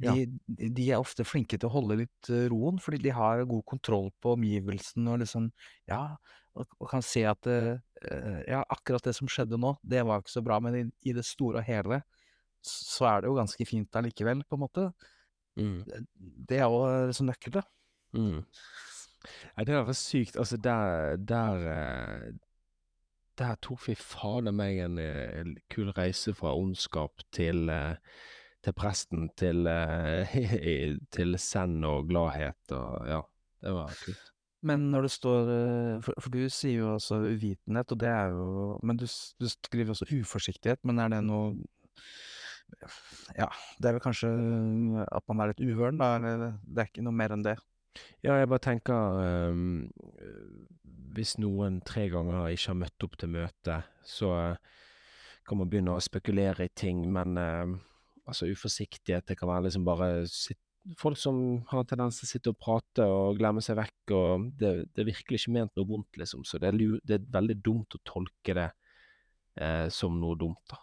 Ja. 0.00 0.14
De 0.16 0.68
de 0.76 0.90
er 0.90 1.00
ofte 1.00 1.26
flinke 1.28 1.58
til 1.58 1.68
å 1.68 1.74
holde 1.74 1.98
litt 2.02 2.30
eh, 2.32 2.46
roen, 2.52 2.78
fordi 2.80 3.02
de 3.04 3.12
har 3.16 3.44
god 3.48 3.64
kontroll 3.68 4.10
på 4.22 4.34
omgivelsene 4.38 5.12
og 5.12 5.22
liksom 5.24 5.50
Ja, 5.90 6.16
og 6.56 6.66
og 6.80 6.88
kan 6.90 7.02
se 7.04 7.22
at 7.28 7.46
eh, 7.46 7.76
eh, 8.02 8.40
ja, 8.48 8.64
akkurat 8.68 9.04
det 9.06 9.14
som 9.16 9.28
skjedde 9.30 9.58
nå, 9.60 9.76
det 9.82 10.02
var 10.06 10.22
ikke 10.22 10.34
så 10.34 10.42
bra, 10.44 10.58
men 10.60 10.78
i 10.78 10.84
i 11.10 11.14
det 11.16 11.24
store 11.28 11.60
og 11.62 11.68
hele 11.68 12.02
s 12.60 12.74
så 12.96 13.06
er 13.08 13.22
det 13.22 13.30
jo 13.30 13.38
ganske 13.38 13.64
fint 13.64 13.96
allikevel, 13.96 14.42
på 14.44 14.56
en 14.58 14.60
måte. 14.60 14.82
Mm. 15.56 15.78
Det 16.48 16.58
er 16.58 16.66
jo 16.68 16.82
liksom 17.08 17.30
nøkkelen. 17.30 17.64
Mm. 18.12 18.42
Nei, 19.56 19.64
det 19.64 19.72
der 19.74 19.86
var 19.88 19.96
sykt. 19.96 20.36
Altså, 20.36 20.56
der 20.56 21.16
Der, 21.16 21.64
eh, 21.72 22.32
der 23.38 23.56
tok 23.64 23.88
vi 23.88 23.94
fader 23.94 24.52
meg 24.52 24.78
en, 24.84 24.98
eh, 24.98 25.40
en 25.40 25.56
kul 25.70 25.88
reise 25.96 26.34
fra 26.34 26.52
ondskap 26.56 27.24
til 27.32 27.70
eh, 27.70 27.96
til 28.64 28.76
presten, 28.76 29.28
til 29.38 29.66
eh, 29.70 30.34
til 31.16 31.38
send 31.40 31.84
og 31.88 32.08
gladhet 32.10 32.76
og 32.76 33.08
Ja, 33.08 33.22
det 33.64 33.74
var 33.76 33.94
kult. 34.04 34.26
Men 34.62 34.90
når 34.92 35.06
det 35.06 35.10
står 35.14 35.50
eh, 35.54 36.00
for 36.04 36.20
for 36.20 36.34
du 36.34 36.42
sier 36.52 36.82
jo 36.82 36.92
altså 36.94 37.22
uvitenhet, 37.24 37.92
og 37.92 38.00
det 38.00 38.08
er 38.08 38.34
jo 38.36 38.78
Men 38.82 38.96
du 39.00 39.06
du 39.40 39.48
skriver 39.48 39.94
også 39.94 40.08
uforsiktighet, 40.20 40.84
men 40.84 40.98
er 40.98 41.08
det 41.08 41.22
noe 41.24 41.54
Ja, 43.36 43.48
det 43.78 43.88
er 43.88 43.96
vel 43.96 44.04
kanskje 44.04 44.28
at 45.10 45.24
man 45.28 45.40
er 45.40 45.50
litt 45.50 45.64
uhøren, 45.64 45.98
da, 45.98 46.16
eller 46.16 46.52
det 46.62 46.82
er 46.82 46.90
ikke 46.90 47.02
noe 47.02 47.16
mer 47.16 47.32
enn 47.34 47.42
det? 47.42 47.56
Ja, 48.22 48.36
jeg 48.38 48.48
bare 48.48 48.62
tenker 48.62 49.50
um, 49.50 49.90
Hvis 51.14 51.36
noen 51.42 51.80
tre 51.86 52.08
ganger 52.12 52.52
ikke 52.52 52.70
har 52.70 52.80
møtt 52.84 53.06
opp 53.06 53.16
til 53.18 53.32
møte, 53.34 53.80
så 54.06 54.30
eh, 54.38 54.76
kan 55.48 55.58
man 55.58 55.70
begynne 55.70 55.96
å 55.96 56.02
spekulere 56.04 56.68
i 56.68 56.74
ting, 56.76 57.02
men 57.12 57.40
eh, 57.40 57.72
altså 58.28 58.48
uforsiktighet, 58.50 59.26
det 59.28 59.38
kan 59.38 59.50
være 59.50 59.68
liksom 59.68 59.86
bare 59.86 60.10
sitt, 60.30 60.60
folk 60.98 61.18
som 61.20 61.38
har 61.70 61.82
en 61.82 61.88
tendens 61.88 62.20
til 62.20 62.26
å 62.26 62.30
sitte 62.30 62.52
og 62.52 62.60
prate 62.60 63.04
og 63.04 63.40
glemme 63.40 63.62
seg 63.64 63.78
vekk, 63.78 64.14
og 64.16 64.46
det, 64.60 64.70
det 64.90 65.02
er 65.02 65.10
virkelig 65.10 65.42
ikke 65.42 65.56
ment 65.58 65.74
noe 65.76 65.88
vondt, 65.88 66.20
liksom, 66.20 66.44
så 66.48 66.60
det 66.60 66.70
er, 66.70 66.78
det 67.06 67.18
er 67.18 67.26
veldig 67.38 67.58
dumt 67.64 67.98
å 67.98 68.02
tolke 68.06 68.56
det 68.56 68.70
eh, 69.60 69.88
som 69.92 70.16
noe 70.20 70.38
dumt, 70.40 70.62
da. 70.72 70.80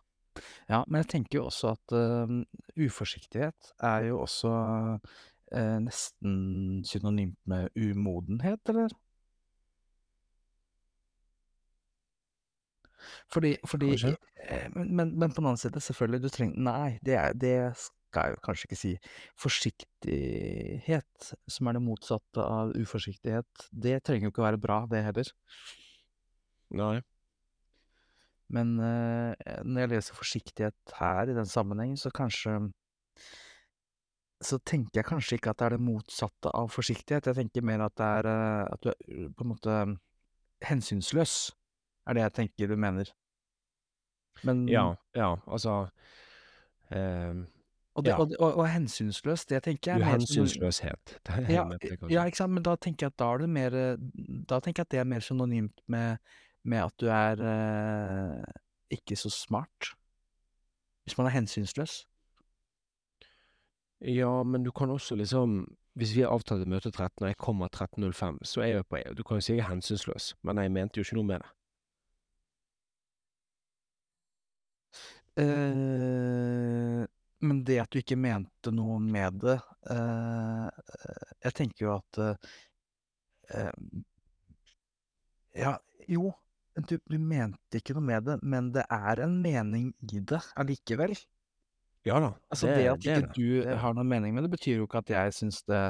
Ja, 0.70 0.84
men 0.86 1.02
jeg 1.02 1.10
tenker 1.16 1.40
jo 1.40 1.48
også 1.48 1.72
at 1.74 1.94
uh, 1.98 2.30
uforsiktighet 2.78 3.72
er 3.88 4.10
jo 4.12 4.20
også 4.22 4.52
uh, 4.54 5.78
nesten 5.82 6.84
synonymt 6.86 7.40
med 7.50 7.72
umodenhet, 7.74 8.62
eller? 8.70 8.94
Fordi 13.34 13.56
fordi 13.68 13.92
eh, 13.98 14.68
men 14.76 14.96
men 14.96 15.14
men 15.20 15.32
på 15.32 15.42
den 15.42 15.52
annen 15.52 15.62
side, 15.62 15.82
selvfølgelig, 15.82 16.24
du 16.24 16.30
trenger 16.34 16.66
Nei, 16.70 17.00
det 17.06 17.16
er 17.20 17.34
det 17.34 17.58
skal 17.78 18.30
jeg 18.30 18.38
jo 18.38 18.44
kanskje 18.46 18.68
ikke 18.68 18.80
si. 18.80 18.94
Forsiktighet, 19.44 21.34
som 21.52 21.68
er 21.68 21.78
det 21.78 21.84
motsatte 21.84 22.44
av 22.44 22.72
uforsiktighet, 22.78 23.68
det 23.72 24.00
trenger 24.08 24.28
jo 24.28 24.34
ikke 24.34 24.44
å 24.44 24.48
være 24.48 24.62
bra, 24.64 24.80
det 24.90 25.04
heller. 25.06 25.32
Nei. 26.78 26.98
Men 28.54 28.78
uh, 28.80 29.34
når 29.68 29.82
jeg 29.82 29.92
leser 29.92 30.16
forsiktighet 30.16 30.96
her 31.02 31.28
i 31.28 31.36
den 31.36 31.50
sammenheng, 31.50 31.98
så 32.00 32.12
kanskje 32.16 32.60
Så 34.40 34.60
tenker 34.62 35.00
jeg 35.00 35.08
kanskje 35.08 35.36
ikke 35.36 35.50
at 35.50 35.58
det 35.60 35.66
er 35.66 35.74
det 35.74 35.82
motsatte 35.82 36.52
av 36.54 36.68
forsiktighet. 36.70 37.26
Jeg 37.26 37.36
tenker 37.40 37.64
mer 37.66 37.82
at 37.88 37.96
det 37.98 38.06
er 38.20 38.28
eh, 38.30 38.66
at 38.70 38.84
du 38.84 38.90
er 38.92 39.32
på 39.34 39.42
en 39.44 39.50
måte 39.50 39.78
hensynsløs, 40.62 41.34
er 42.08 42.18
det 42.18 42.24
jeg 42.26 42.34
tenker 42.42 42.72
du 42.72 42.80
mener. 42.80 43.12
Men 44.48 44.68
Ja, 44.70 44.94
ja, 45.16 45.36
altså 45.48 45.88
eh, 46.92 47.46
Og, 47.98 48.06
det, 48.06 48.12
ja. 48.12 48.18
og, 48.22 48.34
og, 48.40 48.60
og 48.62 48.68
hensynsløs, 48.70 49.46
det 49.50 49.64
tenker 49.64 49.96
jeg 49.96 50.02
er 50.02 50.12
Uhensynsløshet. 50.12 51.16
Ja, 51.50 51.66
ja, 52.10 52.26
ikke 52.26 52.38
sant, 52.38 52.54
men 52.54 52.64
da 52.64 52.76
tenker 52.76 53.08
jeg 53.08 53.16
at 53.16 53.20
da 53.20 53.32
er 53.34 53.42
det 53.42 53.50
mer 53.50 53.78
Da 54.50 54.60
tenker 54.60 54.84
jeg 54.84 54.86
at 54.86 54.92
det 54.92 55.00
er 55.02 55.10
mer 55.10 55.26
synonymt 55.26 55.82
med, 55.88 56.18
med 56.64 56.86
at 56.86 56.94
du 57.02 57.10
er 57.10 57.42
eh, 57.42 58.44
ikke 58.94 59.16
så 59.16 59.30
smart. 59.34 59.96
Hvis 61.04 61.18
man 61.18 61.28
er 61.28 61.36
hensynsløs. 61.40 62.06
Ja, 64.02 64.44
men 64.44 64.64
du 64.64 64.72
kan 64.72 64.90
også 64.90 65.16
liksom 65.16 65.66
Hvis 65.98 66.16
vi 66.16 66.22
har 66.22 66.30
avtalt 66.30 66.62
et 66.62 66.68
møte 66.68 66.92
13, 66.92 67.24
og 67.24 67.28
jeg 67.28 67.38
kommer 67.38 67.68
13.05, 67.68 68.38
så 68.44 68.62
er 68.62 68.66
jeg 68.66 68.78
jo 68.78 68.84
på 68.84 68.98
Du 69.18 69.24
kan 69.24 69.38
jo 69.38 69.42
si 69.42 69.54
jeg 69.54 69.64
er 69.66 69.70
hensynsløs, 69.70 70.36
men 70.44 70.58
jeg 70.58 70.72
mente 70.72 71.00
jo 71.00 71.02
ikke 71.02 71.16
noe 71.16 71.26
med 71.26 71.40
det. 71.40 71.50
Eh, 75.38 77.04
men 77.46 77.60
det 77.68 77.78
at 77.84 77.92
du 77.94 78.00
ikke 78.02 78.18
mente 78.18 78.72
noe 78.74 78.98
med 79.04 79.36
det 79.44 79.58
eh, 79.94 80.70
Jeg 81.46 81.54
tenker 81.60 81.84
jo 81.86 81.92
at 82.00 82.20
eh, 82.24 82.54
eh, 83.54 83.74
Ja, 85.58 85.76
jo, 86.10 86.32
du, 86.90 86.96
du 87.10 87.18
mente 87.22 87.80
ikke 87.80 87.96
noe 87.98 88.06
med 88.10 88.26
det, 88.30 88.40
men 88.46 88.72
det 88.76 88.84
er 88.94 89.22
en 89.26 89.38
mening 89.44 89.92
i 90.10 90.20
det 90.22 90.42
allikevel. 90.58 91.14
Ja 92.08 92.20
da, 92.24 92.32
Altså, 92.54 92.70
det, 92.72 92.76
det 92.78 92.90
at 92.92 93.06
ikke 93.06 93.22
det. 93.28 93.32
du 93.38 93.48
det. 93.68 93.78
har 93.82 93.96
noen 93.98 94.08
mening 94.10 94.36
med 94.38 94.46
det, 94.46 94.52
betyr 94.54 94.78
jo 94.82 94.86
ikke 94.90 95.02
at 95.04 95.14
jeg 95.14 95.34
syns 95.38 95.62
det 95.68 95.82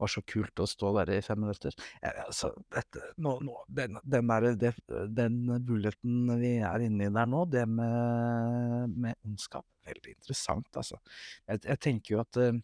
var 0.00 0.10
så 0.10 0.22
kult 0.26 0.62
å 0.62 0.68
stå 0.68 0.92
der 0.98 1.12
i 1.14 1.20
fem 1.24 1.40
minutter. 1.42 1.76
Ja, 2.00 2.14
altså, 2.26 2.52
dette 2.72 3.12
nå, 3.20 3.36
nå, 3.44 3.58
den, 3.68 4.00
den 4.02 4.32
der, 4.32 4.48
det, 4.60 4.72
den 5.16 5.38
bulleten 5.66 6.34
vi 6.40 6.56
er 6.64 6.86
inne 6.86 7.08
i 7.08 7.14
der 7.14 7.30
nå, 7.30 7.44
det 7.52 7.66
med, 7.68 8.96
med 8.96 9.18
ondskap, 9.28 9.66
veldig 9.86 10.16
interessant, 10.16 10.68
altså. 10.76 11.00
Jeg, 11.46 11.64
jeg 11.66 11.82
tenker 11.86 12.16
jo 12.16 12.24
at 12.24 12.40
eh, 12.40 12.60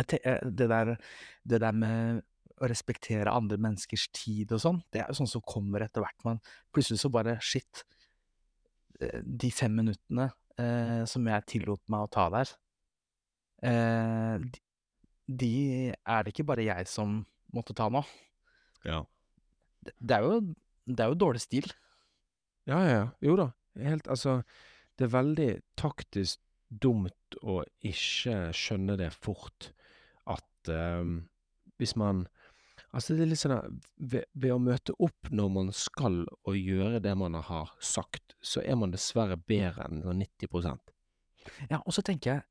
jeg 0.00 0.20
eh, 0.24 0.42
det 0.46 0.68
der, 0.70 0.96
det 1.44 1.62
der 1.62 1.76
med 1.76 2.22
å 2.60 2.68
respektere 2.68 3.32
andre 3.32 3.58
menneskers 3.60 4.08
tid 4.14 4.52
og 4.52 4.62
sånn, 4.62 4.80
det 4.92 5.02
er 5.02 5.10
jo 5.10 5.20
sånn 5.20 5.30
som 5.32 5.44
kommer 5.48 5.84
etter 5.84 6.04
hvert. 6.04 6.18
Man 6.26 6.40
plutselig 6.74 7.00
så 7.02 7.10
bare 7.12 7.38
Shit, 7.44 7.84
eh, 9.00 9.20
de 9.24 9.52
fem 9.54 9.72
minuttene 9.80 10.28
eh, 10.60 11.02
som 11.08 11.28
jeg 11.30 11.48
tillot 11.48 11.82
meg 11.92 12.04
å 12.04 12.10
ta 12.12 12.26
der, 12.36 12.52
eh, 13.64 14.36
de, 14.44 14.60
de 15.30 15.54
er 15.94 16.24
det 16.24 16.34
ikke 16.34 16.48
bare 16.48 16.66
jeg 16.66 16.88
som 16.90 17.20
måtte 17.54 17.76
ta 17.76 17.88
nå. 17.92 18.02
Ja. 18.86 19.04
Det, 19.84 19.94
det 19.98 20.18
er 20.18 20.26
jo 20.26 20.40
det 20.90 21.04
er 21.04 21.12
jo 21.12 21.20
dårlig 21.22 21.42
stil. 21.44 21.70
ja, 22.66 22.80
ja, 22.82 22.92
ja. 22.94 23.08
Jo 23.20 23.36
da. 23.38 23.50
Helt 23.78 24.08
Altså, 24.08 24.42
det 24.98 25.06
er 25.06 25.14
veldig 25.14 25.50
taktisk 25.78 26.40
dumt 26.70 27.36
å 27.42 27.60
ikke 27.86 28.50
skjønne 28.54 28.96
det 28.98 29.10
fort 29.14 29.70
at 30.30 30.70
um, 30.70 31.24
hvis 31.78 31.96
man 31.96 32.26
Altså, 32.90 33.14
det 33.14 33.22
er 33.22 33.28
litt 33.30 33.38
sånn 33.38 33.54
at 33.54 33.90
ved 34.02 34.24
ved 34.34 34.50
å 34.50 34.58
møte 34.58 34.94
opp 34.98 35.28
når 35.30 35.50
man 35.54 35.68
skal 35.74 36.24
og 36.26 36.56
gjøre 36.58 36.98
det 36.98 37.12
man 37.14 37.36
har 37.38 37.70
sagt, 37.78 38.34
så 38.42 38.64
er 38.66 38.74
man 38.80 38.90
dessverre 38.90 39.36
bedre 39.38 39.86
enn 39.86 40.02
sånn 40.02 40.24
90% 40.24 40.90
Ja, 41.70 41.78
og 41.84 41.94
så 41.94 42.02
tenker 42.02 42.32
jeg, 42.32 42.42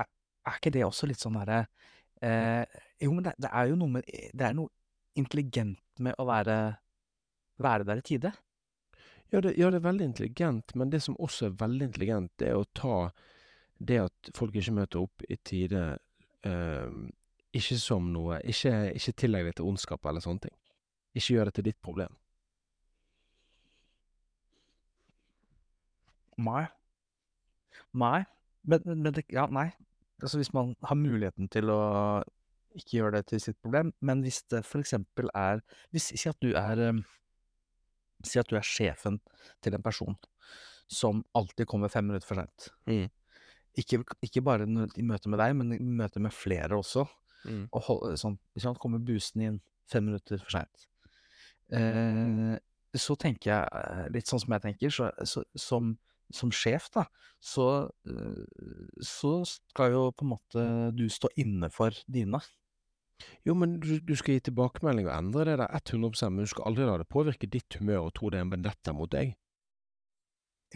er 0.00 0.08
er 0.48 0.56
ikke 0.56 0.72
det 0.72 0.86
også 0.86 1.08
litt 1.10 1.20
sånn 1.20 1.36
derre 1.36 1.66
eh, 2.22 2.64
Jo, 3.02 3.12
men 3.12 3.24
det 3.24 3.34
det 3.42 3.50
er 3.52 3.68
jo 3.70 3.76
noe 3.76 3.88
med 3.98 4.08
det 4.08 4.46
er 4.46 4.54
noe 4.56 4.70
intelligent 5.16 5.80
med 6.00 6.14
å 6.18 6.26
være 6.26 6.56
være 7.62 7.84
der 7.86 8.00
i 8.00 8.06
tide. 8.06 8.32
Ja, 9.32 9.40
det 9.40 9.54
ja, 9.58 9.70
det 9.70 9.80
er 9.80 9.88
veldig 9.88 10.04
intelligent, 10.04 10.74
men 10.74 10.90
det 10.90 11.02
som 11.02 11.16
også 11.18 11.46
er 11.46 11.58
veldig 11.60 11.88
intelligent, 11.90 12.32
det 12.38 12.48
er 12.48 12.58
å 12.58 12.66
ta 12.74 13.10
det 13.78 14.00
at 14.04 14.30
folk 14.34 14.54
ikke 14.56 14.74
møter 14.74 15.02
opp 15.02 15.24
i 15.28 15.36
tide, 15.36 15.98
eh, 16.46 16.90
ikke 17.54 17.78
som 17.78 18.12
noe 18.12 18.40
Ikke 18.42 18.92
ikke 18.94 19.12
tillegg 19.12 19.46
det 19.46 19.56
til 19.56 19.68
ondskap 19.70 20.06
eller 20.06 20.20
sånne 20.20 20.48
ting. 20.48 20.56
Ikke 21.14 21.34
gjør 21.34 21.50
det 21.50 21.54
til 21.54 21.64
ditt 21.70 21.80
problem. 21.82 22.14
Nei. 26.38 26.66
Nei, 27.92 28.24
men 28.62 28.80
men 28.84 29.02
men 29.02 29.14
det 29.14 29.24
ja, 29.32 29.46
nei. 29.46 29.70
Altså, 30.22 30.38
hvis 30.38 30.52
man 30.54 30.74
har 30.82 30.98
muligheten 30.98 31.48
til 31.52 31.70
å 31.72 31.80
ikke 32.74 32.98
gjøre 32.98 33.18
det 33.18 33.26
til 33.30 33.42
sitt 33.42 33.58
problem, 33.62 33.92
men 34.02 34.22
hvis 34.24 34.42
det 34.50 34.64
for 34.66 34.82
eksempel 34.82 35.30
er 35.36 35.62
hvis 35.94 36.12
Si 36.14 36.28
at 36.30 36.38
du 36.42 36.54
er, 36.58 36.84
si 38.24 38.38
at 38.40 38.50
du 38.50 38.56
er 38.58 38.66
sjefen 38.66 39.20
til 39.62 39.76
en 39.76 39.84
person 39.84 40.16
som 40.90 41.22
alltid 41.34 41.66
kommer 41.66 41.88
fem 41.88 42.06
minutter 42.06 42.28
for 42.28 42.40
seint. 42.40 42.70
Mm. 42.90 43.06
Ikke 43.80 44.02
ikke 44.22 44.42
bare 44.44 44.66
i 44.66 45.06
møte 45.06 45.30
med 45.30 45.40
deg, 45.40 45.54
men 45.58 45.72
i 45.74 45.80
møte 45.82 46.22
med 46.22 46.34
flere 46.34 46.76
også. 46.76 47.06
Mm. 47.44 47.64
Og 47.72 47.80
hold, 47.88 48.18
sånn, 48.20 48.36
sant, 48.60 48.80
kommer 48.80 49.02
busen 49.02 49.42
inn 49.44 49.60
fem 49.90 50.06
minutter 50.06 50.40
for 50.42 50.58
seint. 50.58 50.86
Eh, 51.74 52.54
så 52.94 53.16
tenker 53.18 53.50
jeg, 53.50 53.80
eh, 53.80 54.06
litt 54.14 54.30
sånn 54.30 54.42
som 54.44 54.54
jeg 54.54 54.64
tenker, 54.68 54.92
så 54.94 55.10
så 55.26 55.42
som 55.58 55.96
som 56.32 56.50
sjef, 56.52 56.88
da, 56.94 57.04
så, 57.40 57.90
øh, 58.06 58.44
så 59.02 59.44
skal 59.46 59.92
jo 59.92 60.10
på 60.12 60.24
en 60.24 60.32
måte 60.32 60.66
du 60.96 61.08
stå 61.08 61.28
inne 61.36 61.70
for 61.70 61.90
dine. 62.08 62.40
Jo, 63.46 63.54
men 63.54 63.78
du 63.80 64.00
du 64.00 64.14
skal 64.16 64.34
gi 64.34 64.40
tilbakemelding 64.50 65.06
og 65.08 65.16
endre 65.18 65.44
det 65.44 65.58
der 65.58 65.68
100 65.78 66.30
men 66.30 66.44
du 66.44 66.46
skal 66.50 66.64
aldri 66.66 66.84
la 66.84 66.96
det 66.98 67.08
påvirke 67.08 67.46
ditt 67.50 67.74
humør 67.78 68.08
og 68.08 68.14
tro 68.14 68.30
det 68.30 68.38
er 68.38 68.42
en 68.48 68.50
vendetta 68.50 68.92
mot 68.92 69.10
deg. 69.10 69.36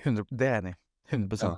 100 0.04 0.24
det 0.30 0.46
er 0.46 0.52
jeg 0.54 0.62
enig 0.62 0.74
i. 0.74 0.78
100 1.16 1.42
Ja. 1.42 1.56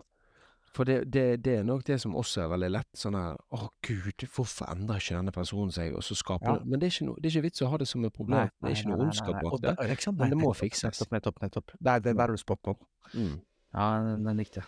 For 0.72 0.84
det 0.86 1.10
det 1.12 1.42
det 1.44 1.54
er 1.58 1.64
nok 1.66 1.82
det 1.84 1.96
som 2.00 2.14
også 2.14 2.44
er 2.44 2.48
veldig 2.52 2.70
lett, 2.70 2.88
sånn 2.94 3.14
her 3.18 3.36
'Å 3.52 3.68
gud, 3.82 4.22
hvorfor 4.30 4.70
endrer 4.70 5.00
ikke 5.02 5.16
denne 5.16 5.32
personen 5.32 5.72
seg?' 5.74 5.96
Og 5.96 6.02
så 6.02 6.14
skaper 6.14 6.46
Ja. 6.46 6.58
det 6.58 6.66
Men 6.66 6.78
det 6.80 6.86
er 6.86 6.90
ikke 6.94 7.06
no, 7.06 7.14
det 7.16 7.26
er 7.26 7.30
ikke 7.40 7.42
vits 7.42 7.62
å 7.62 7.70
ha 7.70 7.76
det 7.76 7.88
som 7.88 8.04
et 8.04 8.12
problem. 8.12 8.38
Nei, 8.38 8.50
Det 8.62 8.70
er 8.70 8.74
ikke 8.78 8.88
noe 8.88 8.96
nei, 8.96 9.04
nei, 9.04 9.10
ondskap 9.10 9.34
bak 9.42 9.60
det, 9.60 10.14
men 10.16 10.30
det 10.30 10.38
må 10.38 10.54
fikses. 10.54 11.00
nettopp, 11.00 11.10
nettopp, 11.10 11.40
nettopp. 11.42 11.70
Der 11.82 11.98
det 11.98 12.16
der 12.16 12.22
er 12.22 12.26
du 12.28 12.36
spot 12.36 12.60
on. 12.68 12.76
Mm. 13.14 13.40
Ja, 13.74 14.00
den 14.02 14.24
den 14.26 14.36
likte 14.36 14.62
jeg. 14.62 14.64